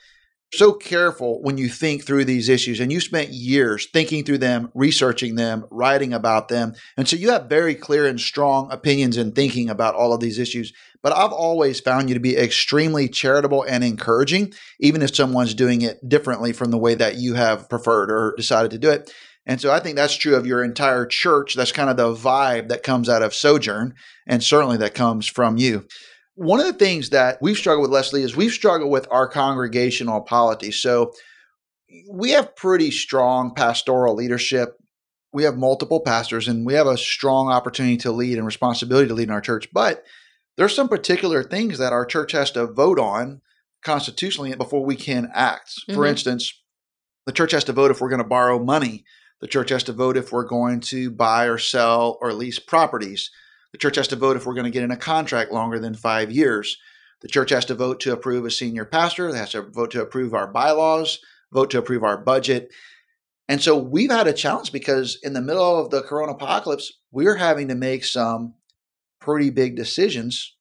so 0.54 0.74
careful 0.74 1.42
when 1.42 1.58
you 1.58 1.68
think 1.68 2.04
through 2.04 2.26
these 2.26 2.50
issues, 2.50 2.80
and 2.80 2.92
you 2.92 3.00
spent 3.00 3.30
years 3.30 3.88
thinking 3.92 4.24
through 4.24 4.38
them, 4.40 4.72
researching 4.74 5.36
them, 5.36 5.66
writing 5.72 6.14
about 6.14 6.48
them, 6.48 6.74
and 6.98 7.08
so 7.08 7.16
you 7.16 7.32
have 7.32 7.50
very 7.50 7.76
clear 7.76 8.08
and 8.08 8.20
strong 8.20 8.72
opinions 8.72 9.18
and 9.18 9.36
thinking 9.36 9.70
about 9.70 9.96
all 9.96 10.14
of 10.14 10.20
these 10.20 10.40
issues 10.40 10.74
but 11.04 11.12
I've 11.12 11.34
always 11.34 11.82
found 11.82 12.10
you 12.10 12.16
to 12.16 12.22
be 12.22 12.38
extremely 12.38 13.10
charitable 13.10 13.64
and 13.64 13.84
encouraging, 13.84 14.54
even 14.80 15.02
if 15.02 15.14
someone's 15.14 15.54
doing 15.54 15.82
it 15.82 16.00
differently 16.08 16.54
from 16.54 16.72
the 16.72 16.78
way 16.78 16.96
that 16.96 17.18
you 17.18 17.34
have 17.34 17.70
preferred 17.70 18.10
or 18.10 18.34
decided 18.38 18.72
to 18.72 18.80
do 18.80 18.90
it. 18.90 19.14
And 19.46 19.60
so 19.60 19.72
I 19.72 19.80
think 19.80 19.96
that's 19.96 20.16
true 20.16 20.36
of 20.36 20.48
your 20.48 20.64
entire 20.64 21.06
church. 21.06 21.56
That's 21.56 21.72
kind 21.72 21.90
of 21.90 21.98
the 21.98 22.14
vibe 22.14 22.70
that 22.70 22.84
comes 22.84 23.10
out 23.10 23.22
of 23.22 23.34
Sojourn, 23.34 23.94
and 24.28 24.44
certainly 24.44 24.78
that 24.78 24.94
comes 24.94 25.28
from 25.28 25.58
you. 25.58 25.86
One 26.36 26.60
of 26.60 26.66
the 26.66 26.74
things 26.74 27.10
that 27.10 27.38
we've 27.42 27.58
struggled 27.58 27.84
with, 27.84 27.92
Leslie, 27.92 28.24
is 28.24 28.36
we've 28.36 28.52
struggled 28.52 28.92
with 28.92 29.08
our 29.12 29.28
congregational 29.28 30.22
polity. 30.22 30.72
So 30.72 31.14
we 32.10 32.32
have 32.32 32.56
pretty 32.56 32.90
strong 32.90 33.54
pastoral 33.54 34.16
leadership. 34.16 34.78
We 35.32 35.44
have 35.44 35.58
multiple 35.58 36.00
pastors, 36.00 36.48
and 36.48 36.66
we 36.66 36.74
have 36.74 36.88
a 36.88 36.98
strong 36.98 37.50
opportunity 37.50 37.98
to 37.98 38.12
lead 38.12 38.38
and 38.38 38.46
responsibility 38.46 39.08
to 39.10 39.14
lead 39.14 39.28
in 39.28 39.34
our 39.34 39.42
church. 39.42 39.68
But 39.74 40.04
there's 40.58 40.76
some 40.76 40.88
particular 40.88 41.44
things 41.44 41.78
that 41.80 41.94
our 41.94 42.06
church 42.06 42.32
has 42.32 42.52
to 42.52 42.66
vote 42.66 43.00
on 43.00 43.42
constitutionally 43.84 44.56
before 44.56 44.86
we 44.86 44.96
can 44.96 45.30
act. 45.34 45.70
Mm-hmm. 45.70 45.96
For 45.96 46.06
instance, 46.06 46.54
the 47.26 47.32
church 47.32 47.52
has 47.52 47.64
to 47.66 47.74
vote 47.74 47.92
if 47.92 48.02
we're 48.02 48.10
going 48.10 48.22
to 48.22 48.28
borrow 48.28 48.58
money. 48.58 49.04
The 49.44 49.50
church 49.50 49.72
has 49.72 49.84
to 49.84 49.92
vote 49.92 50.16
if 50.16 50.32
we're 50.32 50.46
going 50.46 50.80
to 50.80 51.12
buy 51.12 51.48
or 51.48 51.58
sell 51.58 52.18
or 52.22 52.32
lease 52.32 52.60
properties. 52.60 53.30
The 53.74 53.78
church 53.78 53.98
has 53.98 54.08
to 54.08 54.16
vote 54.16 54.38
if 54.38 54.46
we're 54.46 54.54
going 54.54 54.64
to 54.64 54.72
get 54.72 54.84
in 54.84 54.92
a 54.92 54.96
contract 54.96 55.52
longer 55.52 55.80
than 55.80 55.96
five 55.96 56.32
years. 56.32 56.78
The 57.20 57.28
church 57.28 57.50
has 57.50 57.66
to 57.66 57.76
vote 57.76 58.00
to 58.00 58.14
approve 58.14 58.46
a 58.46 58.50
senior 58.50 58.86
pastor. 58.86 59.28
It 59.28 59.36
has 59.36 59.52
to 59.52 59.64
vote 59.64 59.92
to 59.92 60.02
approve 60.02 60.34
our 60.34 60.48
bylaws, 60.48 61.20
vote 61.52 61.72
to 61.72 61.78
approve 61.78 62.06
our 62.06 62.18
budget. 62.18 62.70
And 63.50 63.62
so 63.62 63.78
we've 63.78 64.10
had 64.10 64.28
a 64.28 64.34
challenge 64.34 64.72
because 64.72 65.20
in 65.22 65.34
the 65.34 65.42
middle 65.42 65.78
of 65.78 65.90
the 65.90 66.04
corona 66.04 66.32
apocalypse, 66.32 66.94
we're 67.12 67.36
having 67.36 67.68
to 67.68 67.76
make 67.76 68.06
some 68.06 68.54
pretty 69.20 69.50
big 69.50 69.76
decisions 69.76 70.53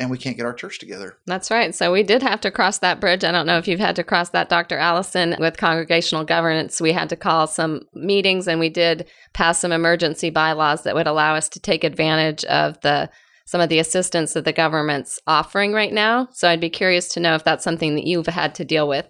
and 0.00 0.10
we 0.10 0.18
can't 0.18 0.36
get 0.36 0.46
our 0.46 0.54
church 0.54 0.78
together. 0.78 1.18
That's 1.26 1.50
right. 1.50 1.74
So 1.74 1.92
we 1.92 2.02
did 2.02 2.22
have 2.22 2.40
to 2.40 2.50
cross 2.50 2.78
that 2.78 3.00
bridge. 3.00 3.22
I 3.22 3.30
don't 3.30 3.46
know 3.46 3.58
if 3.58 3.68
you've 3.68 3.78
had 3.78 3.96
to 3.96 4.02
cross 4.02 4.30
that, 4.30 4.48
Dr. 4.48 4.78
Allison, 4.78 5.36
with 5.38 5.58
congregational 5.58 6.24
governance. 6.24 6.80
We 6.80 6.92
had 6.92 7.10
to 7.10 7.16
call 7.16 7.46
some 7.46 7.82
meetings 7.94 8.48
and 8.48 8.58
we 8.58 8.70
did 8.70 9.08
pass 9.34 9.60
some 9.60 9.72
emergency 9.72 10.30
bylaws 10.30 10.82
that 10.84 10.94
would 10.94 11.06
allow 11.06 11.34
us 11.34 11.50
to 11.50 11.60
take 11.60 11.84
advantage 11.84 12.44
of 12.46 12.80
the 12.80 13.10
some 13.44 13.60
of 13.60 13.68
the 13.68 13.80
assistance 13.80 14.32
that 14.32 14.44
the 14.44 14.52
government's 14.52 15.18
offering 15.26 15.72
right 15.72 15.92
now. 15.92 16.28
So 16.32 16.48
I'd 16.48 16.60
be 16.60 16.70
curious 16.70 17.08
to 17.10 17.20
know 17.20 17.34
if 17.34 17.42
that's 17.42 17.64
something 17.64 17.96
that 17.96 18.06
you've 18.06 18.28
had 18.28 18.54
to 18.54 18.64
deal 18.64 18.88
with. 18.88 19.08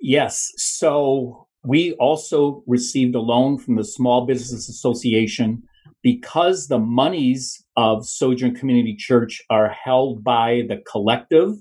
Yes. 0.00 0.50
So 0.56 1.46
we 1.62 1.92
also 2.00 2.64
received 2.66 3.14
a 3.14 3.20
loan 3.20 3.58
from 3.58 3.76
the 3.76 3.84
Small 3.84 4.24
Business 4.24 4.66
Association 4.68 5.62
because 6.02 6.68
the 6.68 6.78
monies 6.78 7.64
of 7.76 8.06
Sojourn 8.06 8.54
Community 8.54 8.96
Church 8.96 9.42
are 9.50 9.68
held 9.68 10.24
by 10.24 10.62
the 10.68 10.82
collective, 10.90 11.54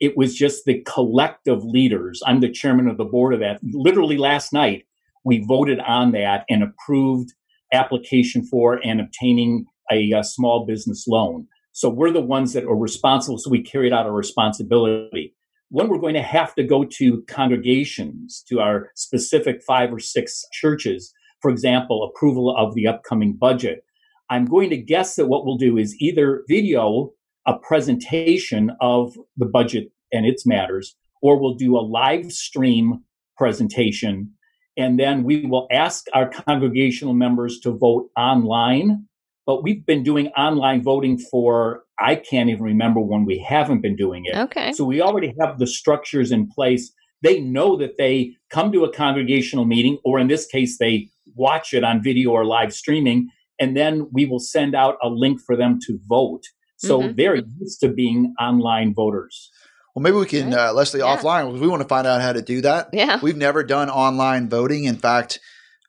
it 0.00 0.16
was 0.16 0.34
just 0.34 0.64
the 0.64 0.82
collective 0.86 1.64
leaders. 1.64 2.22
I'm 2.26 2.40
the 2.40 2.50
chairman 2.50 2.88
of 2.88 2.98
the 2.98 3.04
board 3.04 3.34
of 3.34 3.40
that. 3.40 3.60
Literally 3.62 4.16
last 4.16 4.52
night, 4.52 4.84
we 5.24 5.44
voted 5.46 5.80
on 5.80 6.12
that 6.12 6.44
and 6.48 6.62
approved 6.62 7.32
application 7.72 8.44
for 8.44 8.80
and 8.84 9.00
obtaining 9.00 9.66
a, 9.90 10.12
a 10.12 10.22
small 10.22 10.66
business 10.66 11.06
loan. 11.08 11.46
So 11.72 11.88
we're 11.88 12.12
the 12.12 12.20
ones 12.20 12.52
that 12.52 12.64
are 12.64 12.76
responsible. 12.76 13.38
So 13.38 13.50
we 13.50 13.62
carried 13.62 13.92
out 13.92 14.06
our 14.06 14.12
responsibility. 14.12 15.34
When 15.70 15.88
we're 15.88 15.98
going 15.98 16.14
to 16.14 16.22
have 16.22 16.54
to 16.54 16.62
go 16.62 16.84
to 16.84 17.22
congregations, 17.26 18.44
to 18.48 18.60
our 18.60 18.90
specific 18.94 19.62
five 19.66 19.92
or 19.92 19.98
six 19.98 20.44
churches, 20.52 21.12
for 21.44 21.50
example, 21.50 22.02
approval 22.02 22.56
of 22.56 22.74
the 22.74 22.86
upcoming 22.86 23.36
budget. 23.38 23.84
I'm 24.30 24.46
going 24.46 24.70
to 24.70 24.78
guess 24.78 25.16
that 25.16 25.26
what 25.26 25.44
we'll 25.44 25.58
do 25.58 25.76
is 25.76 25.94
either 26.00 26.42
video 26.48 27.10
a 27.46 27.58
presentation 27.58 28.70
of 28.80 29.14
the 29.36 29.44
budget 29.44 29.88
and 30.10 30.24
its 30.24 30.46
matters, 30.46 30.96
or 31.20 31.38
we'll 31.38 31.56
do 31.56 31.76
a 31.76 31.84
live 31.84 32.32
stream 32.32 33.04
presentation. 33.36 34.32
And 34.78 34.98
then 34.98 35.22
we 35.22 35.44
will 35.44 35.68
ask 35.70 36.06
our 36.14 36.30
congregational 36.30 37.12
members 37.12 37.60
to 37.60 37.72
vote 37.72 38.08
online. 38.16 39.06
But 39.44 39.62
we've 39.62 39.84
been 39.84 40.02
doing 40.02 40.28
online 40.28 40.82
voting 40.82 41.18
for, 41.18 41.82
I 42.00 42.14
can't 42.14 42.48
even 42.48 42.62
remember 42.62 43.00
when 43.00 43.26
we 43.26 43.36
haven't 43.46 43.82
been 43.82 43.96
doing 43.96 44.24
it. 44.24 44.34
Okay. 44.34 44.72
So 44.72 44.86
we 44.86 45.02
already 45.02 45.34
have 45.38 45.58
the 45.58 45.66
structures 45.66 46.32
in 46.32 46.48
place. 46.48 46.90
They 47.22 47.40
know 47.40 47.76
that 47.76 47.98
they 47.98 48.32
come 48.48 48.72
to 48.72 48.84
a 48.84 48.92
congregational 48.92 49.66
meeting, 49.66 49.98
or 50.06 50.18
in 50.18 50.28
this 50.28 50.46
case, 50.46 50.78
they 50.78 51.10
watch 51.34 51.74
it 51.74 51.84
on 51.84 52.02
video 52.02 52.30
or 52.30 52.44
live 52.44 52.72
streaming, 52.72 53.28
and 53.60 53.76
then 53.76 54.08
we 54.12 54.24
will 54.26 54.38
send 54.38 54.74
out 54.74 54.96
a 55.02 55.08
link 55.08 55.40
for 55.40 55.56
them 55.56 55.78
to 55.86 55.98
vote. 56.06 56.42
So 56.76 57.00
mm-hmm. 57.00 57.12
they're 57.16 57.36
used 57.36 57.80
to 57.80 57.88
being 57.88 58.34
online 58.40 58.94
voters. 58.94 59.50
Well, 59.94 60.02
maybe 60.02 60.16
we 60.16 60.26
can, 60.26 60.52
uh, 60.52 60.72
Leslie, 60.72 61.00
yeah. 61.00 61.16
offline 61.16 61.46
because 61.46 61.60
we 61.60 61.68
want 61.68 61.82
to 61.82 61.88
find 61.88 62.06
out 62.06 62.20
how 62.20 62.32
to 62.32 62.42
do 62.42 62.60
that. 62.62 62.88
Yeah. 62.92 63.20
We've 63.22 63.36
never 63.36 63.62
done 63.62 63.88
online 63.88 64.48
voting. 64.48 64.84
In 64.84 64.96
fact, 64.96 65.38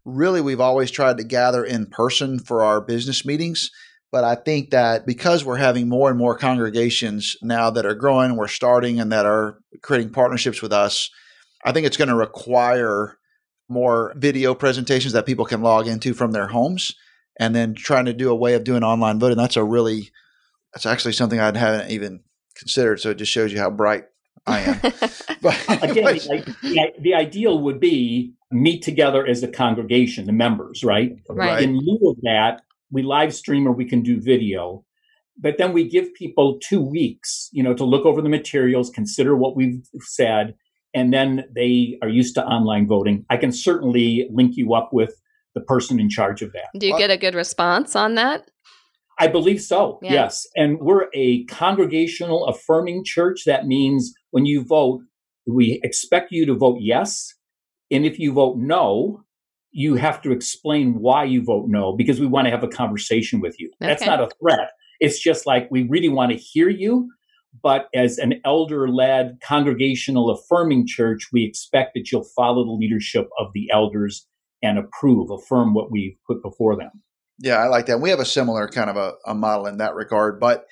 really, 0.05 0.41
we've 0.41 0.59
always 0.59 0.91
tried 0.91 1.17
to 1.17 1.23
gather 1.23 1.65
in 1.65 1.87
person 1.87 2.37
for 2.37 2.63
our 2.63 2.81
business 2.81 3.25
meetings. 3.25 3.71
But 4.11 4.23
I 4.23 4.35
think 4.35 4.69
that 4.69 5.05
because 5.05 5.43
we're 5.43 5.57
having 5.57 5.89
more 5.89 6.09
and 6.09 6.17
more 6.17 6.37
congregations 6.37 7.35
now 7.41 7.71
that 7.71 7.85
are 7.85 7.95
growing, 7.95 8.37
we're 8.37 8.47
starting 8.47 8.99
and 8.99 9.11
that 9.11 9.25
are 9.25 9.57
creating 9.81 10.11
partnerships 10.11 10.61
with 10.61 10.71
us, 10.71 11.09
I 11.65 11.71
think 11.71 11.87
it's 11.87 11.97
going 11.97 12.09
to 12.09 12.15
require 12.15 13.17
more 13.67 14.13
video 14.15 14.53
presentations 14.53 15.13
that 15.13 15.25
people 15.25 15.45
can 15.45 15.61
log 15.61 15.87
into 15.87 16.13
from 16.13 16.31
their 16.31 16.47
homes 16.47 16.95
and 17.39 17.55
then 17.55 17.73
trying 17.73 18.05
to 18.05 18.13
do 18.13 18.29
a 18.29 18.35
way 18.35 18.53
of 18.53 18.63
doing 18.63 18.83
online 18.83 19.19
voting. 19.19 19.37
That's 19.37 19.57
a 19.57 19.63
really 19.63 20.11
that's 20.73 20.85
actually 20.85 21.13
something 21.13 21.39
i 21.39 21.57
hadn't 21.57 21.89
even 21.91 22.21
considered. 22.55 22.99
So 22.99 23.11
it 23.11 23.17
just 23.17 23.31
shows 23.31 23.51
you 23.51 23.59
how 23.59 23.69
bright 23.69 24.05
i 24.45 24.61
am. 24.61 24.79
But 25.41 25.83
again 25.83 26.17
the, 26.61 26.93
the, 26.99 27.13
ideal 27.13 27.59
would 27.59 27.79
be 27.79 28.33
meet 28.51 28.81
together 28.81 29.25
as 29.25 29.43
a 29.43 29.47
congregation 29.47 30.25
the 30.25 30.33
members 30.33 30.83
right? 30.83 31.17
Right. 31.29 31.63
In 31.63 31.77
lieu 31.77 32.09
of 32.09 32.17
that 32.23 32.61
we 32.91 33.03
live 33.03 33.33
stream 33.33 33.67
or 33.67 33.71
we 33.71 33.85
can 33.85 34.01
do 34.01 34.19
video 34.19 34.83
but 35.37 35.57
then 35.57 35.73
we 35.73 35.87
give 35.87 36.13
people 36.13 36.59
two 36.59 36.81
weeks 36.81 37.49
you 37.51 37.63
know 37.63 37.73
to 37.73 37.83
look 37.83 38.05
over 38.05 38.21
the 38.21 38.29
materials 38.29 38.89
consider 38.89 39.35
what 39.35 39.55
we've 39.55 39.83
said 40.01 40.55
and 40.95 41.13
then 41.13 41.43
they 41.53 41.99
are 42.01 42.09
used 42.09 42.33
to 42.35 42.43
online 42.43 42.87
voting, 42.87 43.25
I 43.29 43.37
can 43.37 43.51
certainly 43.51 44.27
link 44.31 44.55
you 44.55 44.73
up 44.73 44.89
with 44.93 45.13
the 45.53 45.61
person 45.61 45.99
in 45.99 46.09
charge 46.09 46.41
of 46.41 46.53
that. 46.53 46.67
Do 46.79 46.87
you 46.87 46.97
get 46.97 47.11
a 47.11 47.17
good 47.17 47.35
response 47.35 47.95
on 47.95 48.15
that? 48.15 48.49
I 49.19 49.27
believe 49.27 49.61
so, 49.61 49.99
yeah. 50.01 50.13
yes. 50.13 50.45
And 50.55 50.79
we're 50.79 51.07
a 51.13 51.45
congregational 51.45 52.45
affirming 52.47 53.03
church. 53.05 53.43
That 53.45 53.65
means 53.65 54.13
when 54.31 54.45
you 54.45 54.63
vote, 54.63 55.01
we 55.47 55.79
expect 55.83 56.31
you 56.31 56.45
to 56.47 56.55
vote 56.55 56.79
yes. 56.81 57.33
And 57.91 58.05
if 58.05 58.19
you 58.19 58.33
vote 58.33 58.57
no, 58.57 59.23
you 59.71 59.95
have 59.95 60.21
to 60.21 60.31
explain 60.31 60.99
why 60.99 61.25
you 61.25 61.43
vote 61.43 61.65
no 61.67 61.93
because 61.95 62.19
we 62.19 62.25
want 62.25 62.45
to 62.45 62.51
have 62.51 62.63
a 62.63 62.67
conversation 62.67 63.41
with 63.41 63.59
you. 63.59 63.67
Okay. 63.81 63.89
That's 63.89 64.05
not 64.05 64.21
a 64.21 64.29
threat. 64.41 64.71
It's 64.99 65.19
just 65.19 65.45
like 65.45 65.67
we 65.69 65.83
really 65.83 66.09
want 66.09 66.31
to 66.31 66.37
hear 66.37 66.69
you. 66.69 67.09
But 67.61 67.87
as 67.93 68.17
an 68.17 68.41
elder 68.43 68.89
led 68.89 69.37
congregational 69.41 70.29
affirming 70.29 70.87
church, 70.87 71.29
we 71.31 71.43
expect 71.43 71.91
that 71.95 72.11
you'll 72.11 72.27
follow 72.35 72.65
the 72.65 72.71
leadership 72.71 73.29
of 73.39 73.47
the 73.53 73.69
elders 73.71 74.27
and 74.61 74.77
approve, 74.77 75.29
affirm 75.31 75.73
what 75.73 75.91
we've 75.91 76.17
put 76.27 76.41
before 76.41 76.75
them. 76.75 77.03
Yeah, 77.39 77.57
I 77.57 77.67
like 77.67 77.87
that. 77.87 77.99
We 77.99 78.09
have 78.09 78.19
a 78.19 78.25
similar 78.25 78.67
kind 78.67 78.89
of 78.89 78.97
a, 78.97 79.13
a 79.25 79.35
model 79.35 79.67
in 79.67 79.77
that 79.77 79.95
regard. 79.95 80.39
But 80.39 80.65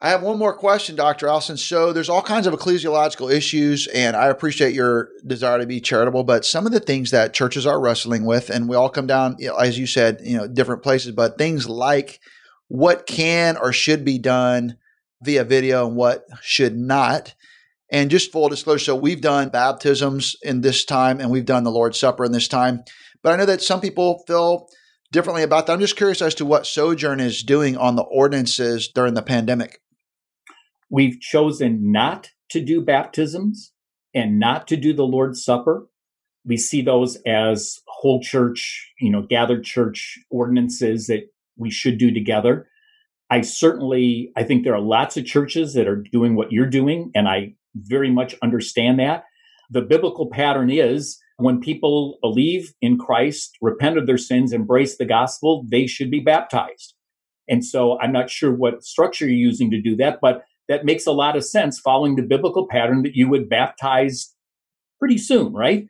I 0.00 0.10
have 0.10 0.22
one 0.22 0.38
more 0.38 0.54
question, 0.54 0.94
Dr. 0.94 1.26
Allison. 1.26 1.56
So 1.56 1.92
there's 1.92 2.10
all 2.10 2.22
kinds 2.22 2.46
of 2.46 2.52
ecclesiological 2.54 3.32
issues, 3.32 3.86
and 3.88 4.14
I 4.14 4.26
appreciate 4.26 4.74
your 4.74 5.08
desire 5.26 5.58
to 5.58 5.66
be 5.66 5.80
charitable, 5.80 6.22
but 6.22 6.44
some 6.44 6.66
of 6.66 6.72
the 6.72 6.80
things 6.80 7.10
that 7.12 7.32
churches 7.32 7.66
are 7.66 7.80
wrestling 7.80 8.26
with, 8.26 8.50
and 8.50 8.68
we 8.68 8.76
all 8.76 8.90
come 8.90 9.06
down, 9.06 9.36
as 9.58 9.78
you 9.78 9.86
said, 9.86 10.20
you 10.22 10.36
know, 10.36 10.46
different 10.46 10.82
places, 10.82 11.12
but 11.12 11.38
things 11.38 11.66
like 11.66 12.20
what 12.68 13.06
can 13.06 13.56
or 13.56 13.72
should 13.72 14.04
be 14.04 14.18
done 14.18 14.76
via 15.22 15.44
video 15.44 15.86
and 15.86 15.96
what 15.96 16.24
should 16.42 16.76
not. 16.76 17.34
And 17.90 18.10
just 18.10 18.32
full 18.32 18.48
disclosure, 18.48 18.84
so 18.84 18.96
we've 18.96 19.20
done 19.20 19.48
baptisms 19.48 20.34
in 20.42 20.60
this 20.60 20.84
time 20.84 21.20
and 21.20 21.30
we've 21.30 21.44
done 21.44 21.62
the 21.62 21.70
Lord's 21.70 22.00
Supper 22.00 22.24
in 22.24 22.32
this 22.32 22.48
time. 22.48 22.82
But 23.22 23.32
I 23.32 23.36
know 23.36 23.46
that 23.46 23.62
some 23.62 23.80
people 23.80 24.24
feel 24.26 24.68
differently 25.12 25.44
about 25.44 25.66
that. 25.66 25.72
I'm 25.72 25.80
just 25.80 25.96
curious 25.96 26.20
as 26.20 26.34
to 26.36 26.44
what 26.44 26.66
Sojourn 26.66 27.20
is 27.20 27.42
doing 27.42 27.76
on 27.76 27.94
the 27.94 28.02
ordinances 28.02 28.88
during 28.88 29.14
the 29.14 29.22
pandemic. 29.22 29.80
We've 30.90 31.20
chosen 31.20 31.92
not 31.92 32.30
to 32.50 32.60
do 32.60 32.80
baptisms 32.80 33.72
and 34.14 34.38
not 34.38 34.66
to 34.68 34.76
do 34.76 34.92
the 34.92 35.04
Lord's 35.04 35.44
Supper. 35.44 35.86
We 36.44 36.56
see 36.56 36.82
those 36.82 37.16
as 37.26 37.80
whole 37.86 38.20
church, 38.20 38.92
you 39.00 39.10
know, 39.10 39.22
gathered 39.22 39.64
church 39.64 40.18
ordinances 40.30 41.06
that 41.06 41.28
we 41.56 41.70
should 41.70 41.98
do 41.98 42.12
together. 42.12 42.68
I 43.30 43.40
certainly, 43.40 44.30
I 44.36 44.44
think 44.44 44.64
there 44.64 44.74
are 44.74 44.80
lots 44.80 45.16
of 45.16 45.24
churches 45.24 45.74
that 45.74 45.88
are 45.88 46.02
doing 46.12 46.36
what 46.36 46.52
you're 46.52 46.66
doing, 46.66 47.10
and 47.14 47.28
I 47.28 47.54
very 47.74 48.10
much 48.10 48.34
understand 48.42 48.98
that. 49.00 49.24
The 49.70 49.82
biblical 49.82 50.30
pattern 50.30 50.70
is 50.70 51.18
when 51.38 51.60
people 51.60 52.18
believe 52.22 52.72
in 52.80 52.98
Christ, 52.98 53.56
repent 53.60 53.98
of 53.98 54.06
their 54.06 54.18
sins, 54.18 54.52
embrace 54.52 54.96
the 54.96 55.04
gospel, 55.04 55.64
they 55.68 55.86
should 55.86 56.10
be 56.10 56.20
baptized. 56.20 56.94
And 57.48 57.64
so 57.64 57.98
I'm 58.00 58.12
not 58.12 58.30
sure 58.30 58.54
what 58.54 58.84
structure 58.84 59.26
you're 59.26 59.36
using 59.36 59.70
to 59.70 59.80
do 59.80 59.96
that, 59.96 60.18
but 60.22 60.44
that 60.68 60.84
makes 60.84 61.06
a 61.06 61.12
lot 61.12 61.36
of 61.36 61.44
sense 61.44 61.78
following 61.78 62.16
the 62.16 62.22
biblical 62.22 62.66
pattern 62.68 63.02
that 63.02 63.14
you 63.14 63.28
would 63.28 63.48
baptize 63.48 64.34
pretty 64.98 65.18
soon, 65.18 65.52
right? 65.52 65.86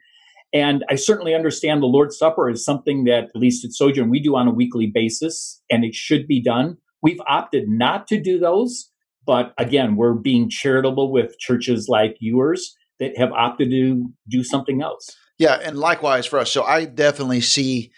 And 0.53 0.85
I 0.91 0.95
certainly 0.95 1.35
understand 1.35 1.83
the 1.83 1.87
Lord's 1.87 2.19
Supper 2.19 2.49
is 2.49 2.65
something 2.65 3.05
that, 3.05 3.25
at 3.25 3.37
least 3.37 3.65
at 3.65 3.73
Sojourn, 3.73 4.11
we 4.11 4.21
do 4.21 4.37
on 4.37 4.49
a 4.49 4.55
weekly 4.55 4.91
basis, 4.93 5.63
and 5.71 5.85
it 5.85 5.95
should 5.95 6.27
be 6.27 6.43
done. 6.43 6.79
We've 7.03 7.21
opted 7.29 7.69
not 7.69 8.07
to 8.09 8.21
do 8.21 8.39
those, 8.39 8.91
but 9.25 9.53
again, 9.59 9.97
we're 9.97 10.15
being 10.15 10.49
charitable 10.49 11.13
with 11.13 11.39
churches 11.39 11.87
like 11.89 12.17
yours 12.21 12.75
that 13.01 13.19
have 13.19 13.33
opted 13.33 13.71
to 13.71 14.09
do 14.29 14.43
something 14.43 14.83
else. 14.83 15.09
Yeah, 15.39 15.61
and 15.63 15.79
likewise 15.79 16.27
for 16.27 16.39
us. 16.39 16.51
So 16.51 16.65
I 16.65 16.87
definitely 16.87 17.43
see 17.43 17.93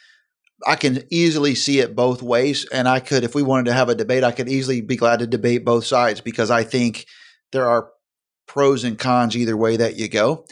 I 0.67 0.77
can 0.77 1.05
easily 1.11 1.55
see 1.55 1.79
it 1.81 1.95
both 1.95 2.23
ways. 2.23 2.67
And 2.73 2.89
I 2.89 3.01
could, 3.01 3.25
if 3.25 3.35
we 3.35 3.43
wanted 3.43 3.67
to 3.67 3.75
have 3.75 3.89
a 3.89 3.95
debate, 3.95 4.25
I 4.25 4.33
could 4.33 4.49
easily 4.49 4.81
be 4.81 4.97
glad 4.97 5.21
to 5.21 5.27
debate 5.27 5.65
both 5.65 5.87
sides 5.87 6.21
because 6.21 6.51
I 6.51 6.65
think 6.65 7.07
there 7.53 7.69
are 7.69 7.91
pros 8.47 8.85
and 8.85 8.99
cons 8.99 9.37
either 9.37 9.57
way 9.57 9.77
that 9.77 9.97
you 9.97 10.09
go. 10.09 10.47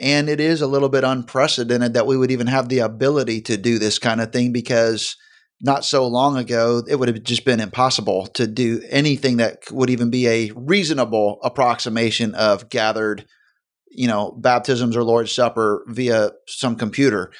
And 0.00 0.28
it 0.28 0.40
is 0.40 0.62
a 0.62 0.66
little 0.66 0.88
bit 0.88 1.04
unprecedented 1.04 1.94
that 1.94 2.06
we 2.06 2.16
would 2.16 2.30
even 2.30 2.46
have 2.46 2.68
the 2.68 2.78
ability 2.78 3.42
to 3.42 3.56
do 3.56 3.78
this 3.78 3.98
kind 3.98 4.20
of 4.20 4.32
thing 4.32 4.52
because 4.52 5.16
not 5.60 5.84
so 5.84 6.06
long 6.06 6.36
ago, 6.36 6.82
it 6.88 6.96
would 6.96 7.08
have 7.08 7.22
just 7.22 7.44
been 7.44 7.60
impossible 7.60 8.26
to 8.28 8.46
do 8.46 8.82
anything 8.88 9.36
that 9.38 9.70
would 9.70 9.90
even 9.90 10.10
be 10.10 10.26
a 10.26 10.52
reasonable 10.54 11.38
approximation 11.42 12.34
of 12.34 12.68
gathered, 12.70 13.26
you 13.90 14.08
know, 14.08 14.32
baptisms 14.32 14.96
or 14.96 15.04
Lord's 15.04 15.32
Supper 15.32 15.84
via 15.86 16.30
some 16.46 16.76
computer. 16.76 17.30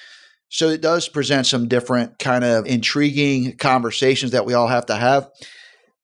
So 0.50 0.68
it 0.68 0.82
does 0.82 1.08
present 1.08 1.46
some 1.46 1.68
different 1.68 2.18
kind 2.18 2.44
of 2.44 2.66
intriguing 2.66 3.56
conversations 3.56 4.32
that 4.32 4.44
we 4.44 4.52
all 4.52 4.68
have 4.68 4.86
to 4.86 4.96
have. 4.96 5.30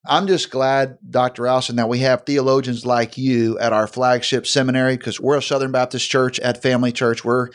I'm 0.08 0.28
just 0.28 0.50
glad, 0.50 0.98
Dr. 1.08 1.48
Allison, 1.48 1.76
that 1.76 1.88
we 1.88 1.98
have 1.98 2.22
theologians 2.24 2.86
like 2.86 3.18
you 3.18 3.58
at 3.58 3.72
our 3.72 3.88
flagship 3.88 4.46
seminary 4.46 4.96
because 4.96 5.20
we're 5.20 5.36
a 5.36 5.42
Southern 5.42 5.72
Baptist 5.72 6.08
church 6.08 6.38
at 6.38 6.62
Family 6.62 6.92
Church. 6.92 7.24
We're 7.24 7.48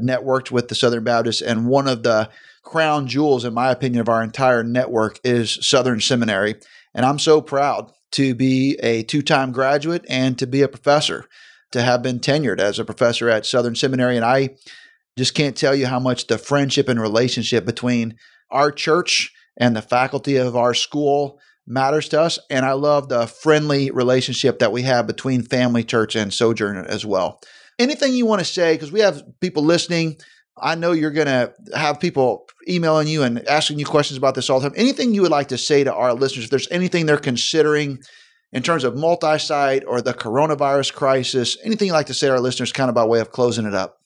networked 0.00 0.52
with 0.52 0.68
the 0.68 0.74
Southern 0.76 1.02
Baptists, 1.02 1.42
and 1.42 1.66
one 1.66 1.88
of 1.88 2.04
the 2.04 2.30
crown 2.66 3.06
jewels, 3.06 3.44
in 3.44 3.54
my 3.54 3.70
opinion, 3.70 4.00
of 4.00 4.08
our 4.08 4.22
entire 4.22 4.62
network 4.62 5.20
is 5.24 5.58
Southern 5.66 6.00
Seminary. 6.00 6.56
And 6.94 7.06
I'm 7.06 7.18
so 7.18 7.40
proud 7.40 7.92
to 8.12 8.34
be 8.34 8.76
a 8.82 9.04
two 9.04 9.22
time 9.22 9.52
graduate 9.52 10.04
and 10.08 10.38
to 10.38 10.46
be 10.46 10.62
a 10.62 10.68
professor, 10.68 11.26
to 11.72 11.80
have 11.80 12.02
been 12.02 12.18
tenured 12.18 12.58
as 12.58 12.78
a 12.78 12.84
professor 12.84 13.30
at 13.30 13.46
Southern 13.46 13.76
Seminary. 13.76 14.16
And 14.16 14.24
I 14.24 14.56
just 15.16 15.34
can't 15.34 15.56
tell 15.56 15.74
you 15.74 15.86
how 15.86 16.00
much 16.00 16.26
the 16.26 16.38
friendship 16.38 16.88
and 16.88 17.00
relationship 17.00 17.64
between 17.64 18.16
our 18.50 18.70
church 18.70 19.32
and 19.56 19.74
the 19.74 19.82
faculty 19.82 20.36
of 20.36 20.56
our 20.56 20.74
school 20.74 21.40
matters 21.66 22.08
to 22.10 22.20
us. 22.20 22.38
And 22.50 22.66
I 22.66 22.72
love 22.72 23.08
the 23.08 23.26
friendly 23.26 23.90
relationship 23.92 24.58
that 24.58 24.72
we 24.72 24.82
have 24.82 25.06
between 25.06 25.42
Family 25.42 25.84
Church 25.84 26.16
and 26.16 26.34
Sojourner 26.34 26.84
as 26.84 27.06
well. 27.06 27.40
Anything 27.78 28.14
you 28.14 28.26
want 28.26 28.40
to 28.40 28.44
say? 28.44 28.74
Because 28.74 28.92
we 28.92 29.00
have 29.00 29.22
people 29.40 29.62
listening. 29.62 30.16
I 30.58 30.74
know 30.74 30.92
you're 30.92 31.10
going 31.10 31.26
to 31.26 31.52
have 31.74 32.00
people 32.00 32.46
emailing 32.68 33.08
you 33.08 33.22
and 33.22 33.46
asking 33.46 33.78
you 33.78 33.84
questions 33.84 34.16
about 34.16 34.34
this 34.34 34.48
all 34.48 34.58
the 34.58 34.68
time. 34.68 34.78
Anything 34.78 35.14
you 35.14 35.22
would 35.22 35.30
like 35.30 35.48
to 35.48 35.58
say 35.58 35.84
to 35.84 35.92
our 35.92 36.14
listeners? 36.14 36.44
If 36.44 36.50
there's 36.50 36.70
anything 36.70 37.06
they're 37.06 37.18
considering 37.18 37.98
in 38.52 38.62
terms 38.62 38.84
of 38.84 38.96
multi 38.96 39.38
site 39.38 39.84
or 39.86 40.00
the 40.00 40.14
coronavirus 40.14 40.94
crisis, 40.94 41.58
anything 41.62 41.88
you'd 41.88 41.94
like 41.94 42.06
to 42.06 42.14
say 42.14 42.28
to 42.28 42.32
our 42.32 42.40
listeners, 42.40 42.72
kind 42.72 42.88
of 42.88 42.94
by 42.94 43.04
way 43.04 43.20
of 43.20 43.32
closing 43.32 43.66
it 43.66 43.74
up? 43.74 43.98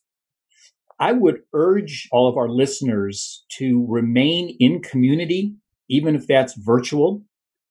I 0.98 1.12
would 1.12 1.40
urge 1.54 2.08
all 2.12 2.28
of 2.28 2.36
our 2.36 2.48
listeners 2.48 3.44
to 3.58 3.86
remain 3.88 4.56
in 4.58 4.82
community, 4.82 5.54
even 5.88 6.14
if 6.14 6.26
that's 6.26 6.54
virtual, 6.58 7.22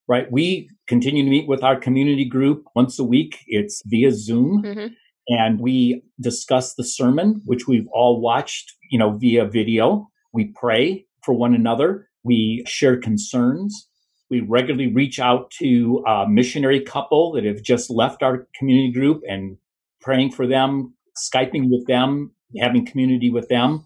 right? 0.07 0.31
We 0.31 0.69
continue 0.87 1.23
to 1.23 1.29
meet 1.29 1.47
with 1.47 1.63
our 1.63 1.79
community 1.79 2.25
group 2.25 2.63
once 2.75 2.97
a 2.97 3.03
week. 3.03 3.37
It's 3.45 3.83
via 3.85 4.11
Zoom. 4.11 4.63
Mm-hmm. 4.63 4.93
And 5.29 5.59
we 5.59 6.03
discuss 6.19 6.73
the 6.73 6.83
sermon, 6.83 7.41
which 7.45 7.67
we've 7.67 7.87
all 7.93 8.19
watched, 8.19 8.73
you 8.89 8.97
know, 8.97 9.11
via 9.11 9.45
video. 9.45 10.09
We 10.33 10.53
pray 10.55 11.05
for 11.23 11.33
one 11.33 11.53
another. 11.53 12.09
We 12.23 12.63
share 12.67 12.97
concerns. 12.97 13.87
We 14.29 14.41
regularly 14.41 14.91
reach 14.93 15.19
out 15.19 15.51
to 15.59 16.03
a 16.07 16.27
missionary 16.27 16.81
couple 16.81 17.31
that 17.33 17.45
have 17.45 17.61
just 17.63 17.89
left 17.89 18.21
our 18.23 18.47
community 18.57 18.91
group 18.91 19.21
and 19.27 19.57
praying 20.01 20.31
for 20.31 20.47
them, 20.47 20.95
Skyping 21.17 21.69
with 21.69 21.85
them, 21.87 22.31
having 22.59 22.85
community 22.85 23.29
with 23.29 23.49
them. 23.49 23.85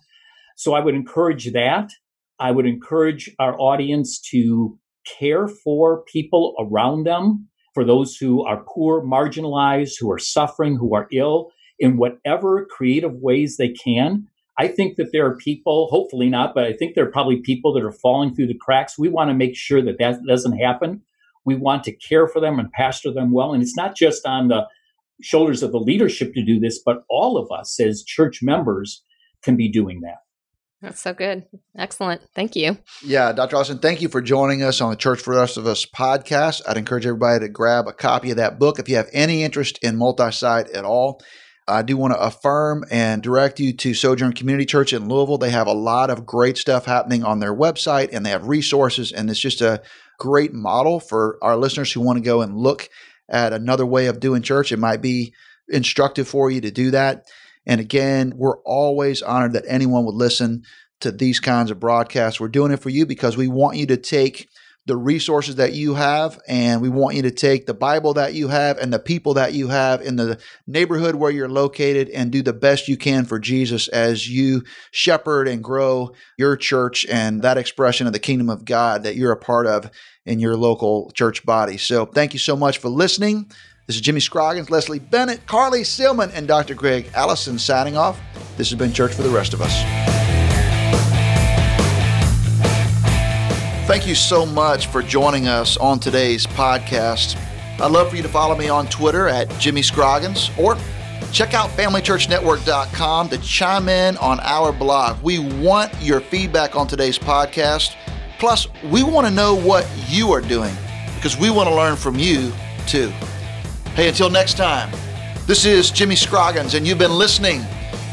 So 0.56 0.73
I 0.73 0.79
would 0.82 0.95
encourage 0.95 1.51
that. 1.53 1.91
I 2.39 2.51
would 2.51 2.65
encourage 2.65 3.34
our 3.39 3.60
audience 3.60 4.19
to 4.32 4.77
care 5.19 5.47
for 5.47 6.03
people 6.03 6.56
around 6.60 7.06
them, 7.06 7.47
for 7.73 7.83
those 7.83 8.15
who 8.15 8.43
are 8.43 8.63
poor, 8.67 9.01
marginalized, 9.01 9.93
who 9.99 10.12
are 10.12 10.19
suffering, 10.19 10.77
who 10.77 10.95
are 10.95 11.07
ill, 11.12 11.51
in 11.79 11.97
whatever 11.97 12.65
creative 12.65 13.15
ways 13.15 13.57
they 13.57 13.69
can. 13.69 14.27
I 14.57 14.67
think 14.67 14.97
that 14.97 15.12
there 15.12 15.25
are 15.25 15.36
people, 15.36 15.88
hopefully 15.89 16.29
not, 16.29 16.53
but 16.53 16.65
I 16.65 16.73
think 16.73 16.93
there 16.93 17.05
are 17.05 17.12
probably 17.12 17.38
people 17.38 17.73
that 17.73 17.83
are 17.83 17.91
falling 17.91 18.36
through 18.36 18.47
the 18.47 18.57
cracks. 18.57 18.97
We 18.97 19.09
want 19.09 19.29
to 19.29 19.33
make 19.33 19.55
sure 19.55 19.81
that 19.81 19.97
that 19.97 20.19
doesn't 20.27 20.59
happen. 20.59 21.01
We 21.45 21.55
want 21.55 21.83
to 21.86 21.91
care 21.91 22.27
for 22.27 22.39
them 22.39 22.59
and 22.59 22.71
pastor 22.71 23.12
them 23.12 23.31
well. 23.31 23.53
And 23.53 23.63
it's 23.63 23.75
not 23.75 23.95
just 23.95 24.25
on 24.25 24.49
the 24.49 24.67
shoulders 25.21 25.63
of 25.63 25.71
the 25.71 25.79
leadership 25.79 26.33
to 26.36 26.45
do 26.45 26.59
this, 26.59 26.79
but 26.83 27.03
all 27.09 27.38
of 27.38 27.51
us 27.51 27.79
as 27.79 28.03
church 28.03 28.41
members 28.41 29.03
can 29.41 29.57
be 29.57 29.69
doing 29.69 30.01
that. 30.01 30.19
That's 30.84 31.02
so 31.02 31.13
good. 31.13 31.46
Excellent. 31.78 32.22
Thank 32.36 32.58
you. 32.58 32.78
Yeah, 33.02 33.32
Dr. 33.32 33.56
Allison, 33.56 33.80
thank 33.80 34.02
you 34.02 34.10
for 34.10 34.22
joining 34.22 34.63
us 34.63 34.82
on 34.82 34.89
the 34.89 34.98
Church 34.98 35.22
for 35.22 35.34
the 35.34 35.39
Rest 35.39 35.56
of 35.56 35.65
Us 35.65 35.86
podcast. 35.86 36.62
I'd 36.67 36.76
encourage 36.76 37.06
everybody 37.06 37.39
to 37.39 37.50
grab 37.50 37.88
a 37.88 37.93
copy 37.93 38.32
of 38.32 38.38
that 38.38 38.60
book 38.60 38.80
if 38.80 38.89
you 38.89 38.98
have 38.98 39.08
any 39.13 39.43
interest 39.43 39.80
in 39.82 39.96
multi 39.96 40.30
site 40.34 40.69
at 40.72 40.84
all. 40.84 41.22
I 41.69 41.84
do 41.84 41.96
want 41.96 42.13
to 42.13 42.19
affirm 42.19 42.84
and 42.91 43.24
direct 43.24 43.62
you 43.62 43.72
to 43.72 43.93
Sojourn 43.93 44.34
Community 44.34 44.65
Church 44.65 44.91
in 44.91 45.08
Louisville. 45.08 45.38
They 45.38 45.52
have 45.52 45.67
a 45.67 45.74
lot 45.74 46.10
of 46.10 46.26
great 46.26 46.58
stuff 46.58 46.86
happening 46.86 47.24
on 47.24 47.39
their 47.39 47.56
website 47.56 48.10
and 48.12 48.26
they 48.26 48.32
have 48.32 48.50
resources, 48.50 49.13
and 49.13 49.30
it's 49.30 49.39
just 49.39 49.62
a 49.62 49.82
great 50.19 50.52
model 50.52 51.00
for 51.00 51.38
our 51.41 51.56
listeners 51.56 51.93
who 51.93 52.02
want 52.02 52.17
to 52.17 52.24
go 52.24 52.41
and 52.41 52.58
look 52.58 52.89
at 53.30 53.54
another 53.54 53.86
way 53.86 54.08
of 54.08 54.19
doing 54.19 54.41
church. 54.41 54.74
It 54.74 54.80
might 54.80 55.02
be 55.02 55.34
instructive 55.69 56.28
for 56.28 56.52
you 56.52 56.60
to 56.60 56.72
do 56.72 56.91
that. 56.91 57.26
And 57.65 57.80
again, 57.80 58.34
we're 58.36 58.60
always 58.60 59.21
honored 59.21 59.54
that 59.54 59.65
anyone 59.67 60.06
would 60.06 60.15
listen 60.15 60.63
to 61.02 61.12
these 61.12 61.39
kinds 61.39 61.71
of 61.71 61.80
broadcasts. 61.80 62.39
We're 62.39 62.47
doing 62.47 62.71
it 62.71 62.82
for 62.82 62.89
you 62.89 63.06
because 63.06 63.38
we 63.38 63.47
want 63.47 63.78
you 63.78 63.86
to 63.88 63.97
take 63.97 64.47
the 64.86 64.97
resources 64.97 65.56
that 65.56 65.73
you 65.73 65.93
have 65.93 66.39
and 66.45 66.82
we 66.82 66.89
want 66.89 67.15
you 67.15 67.21
to 67.21 67.32
take 67.32 67.65
the 67.65 67.73
Bible 67.73 68.13
that 68.15 68.34
you 68.34 68.49
have 68.49 68.78
and 68.78 68.91
the 68.91 68.99
people 68.99 69.34
that 69.36 69.54
you 69.54 69.69
have 69.69 70.02
in 70.02 70.17
the 70.17 70.38
neighborhood 70.67 71.15
where 71.15 71.32
you're 71.32 71.47
located 71.47 72.10
and 72.10 72.32
do 72.32 72.41
the 72.41 72.52
best 72.52 72.89
you 72.89 72.97
can 72.97 73.23
for 73.23 73.39
Jesus 73.39 73.88
as 73.88 74.30
you 74.30 74.62
shepherd 74.91 75.47
and 75.47 75.63
grow 75.63 76.12
your 76.38 76.58
church 76.58 77.06
and 77.10 77.41
that 77.43 77.58
expression 77.58 78.08
of 78.08 78.13
the 78.13 78.19
kingdom 78.19 78.49
of 78.49 78.65
God 78.65 79.04
that 79.04 79.15
you're 79.15 79.32
a 79.32 79.38
part 79.38 79.67
of 79.67 79.89
in 80.26 80.39
your 80.39 80.58
local 80.58 81.12
church 81.12 81.45
body. 81.45 81.78
So 81.78 82.06
thank 82.06 82.34
you 82.34 82.39
so 82.39 82.58
much 82.58 82.78
for 82.80 82.89
listening. 82.89 83.49
This 83.86 83.98
is 83.98 84.02
Jimmy 84.02 84.22
Scroggins, 84.22 84.69
Leslie 84.69 85.00
Bennett, 85.00 85.46
Carly 85.46 85.82
Silman, 85.82 86.32
and 86.34 86.48
Dr. 86.48 86.74
Greg 86.74 87.12
Allison 87.15 87.60
signing 87.60 87.98
off. 87.98 88.17
This 88.56 88.69
has 88.69 88.80
been 88.80 88.93
Church 88.93 89.13
for 89.13 89.24
the 89.24 89.30
Rest 89.30 89.54
of 89.54 89.62
Us. 89.62 89.74
Thank 93.86 94.08
you 94.08 94.15
so 94.15 94.46
much 94.46 94.88
for 94.88 95.02
joining 95.02 95.50
us 95.50 95.76
on 95.76 96.00
today's 96.00 96.48
podcast. 96.48 97.38
I'd 97.82 97.91
love 97.91 98.10
for 98.10 98.15
you 98.15 98.24
to 98.24 98.30
follow 98.30 98.56
me 98.56 98.69
on 98.69 98.88
Twitter 98.88 99.28
at 99.28 99.50
Jimmy 99.60 99.82
Scroggins 99.82 100.50
or 100.58 100.78
check 101.34 101.54
out 101.54 101.69
FamilyChurchNetwork.com 101.72 103.28
to 103.30 103.38
chime 103.39 103.89
in 103.89 104.15
on 104.15 104.39
our 104.39 104.72
blog. 104.72 105.22
We 105.22 105.39
want 105.39 105.91
your 106.02 106.22
feedback 106.22 106.78
on 106.78 106.88
today's 106.88 107.19
podcast. 107.19 107.98
Plus, 108.39 108.65
we 108.86 109.04
want 109.04 109.28
to 109.28 109.34
know 109.34 109.56
what 109.56 109.86
you 110.08 110.32
are 110.32 110.41
doing 110.41 110.74
because 111.15 111.36
we 111.36 111.50
want 111.50 111.67
to 111.67 111.76
learn 111.76 111.98
from 111.98 112.17
you 112.17 112.54
too. 112.88 113.12
Hey, 113.95 114.08
until 114.08 114.32
next 114.32 114.58
time, 114.58 114.89
this 115.45 115.65
is 115.65 115.91
Jimmy 115.91 116.15
Scroggins, 116.15 116.73
and 116.73 116.88
you've 116.88 116.97
been 116.97 117.15
listening 117.15 117.62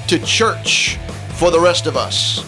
to 0.09 0.19
Church 0.19 0.99
for 1.37 1.51
the 1.51 1.59
Rest 1.59 1.87
of 1.87 1.97
Us. 1.97 2.45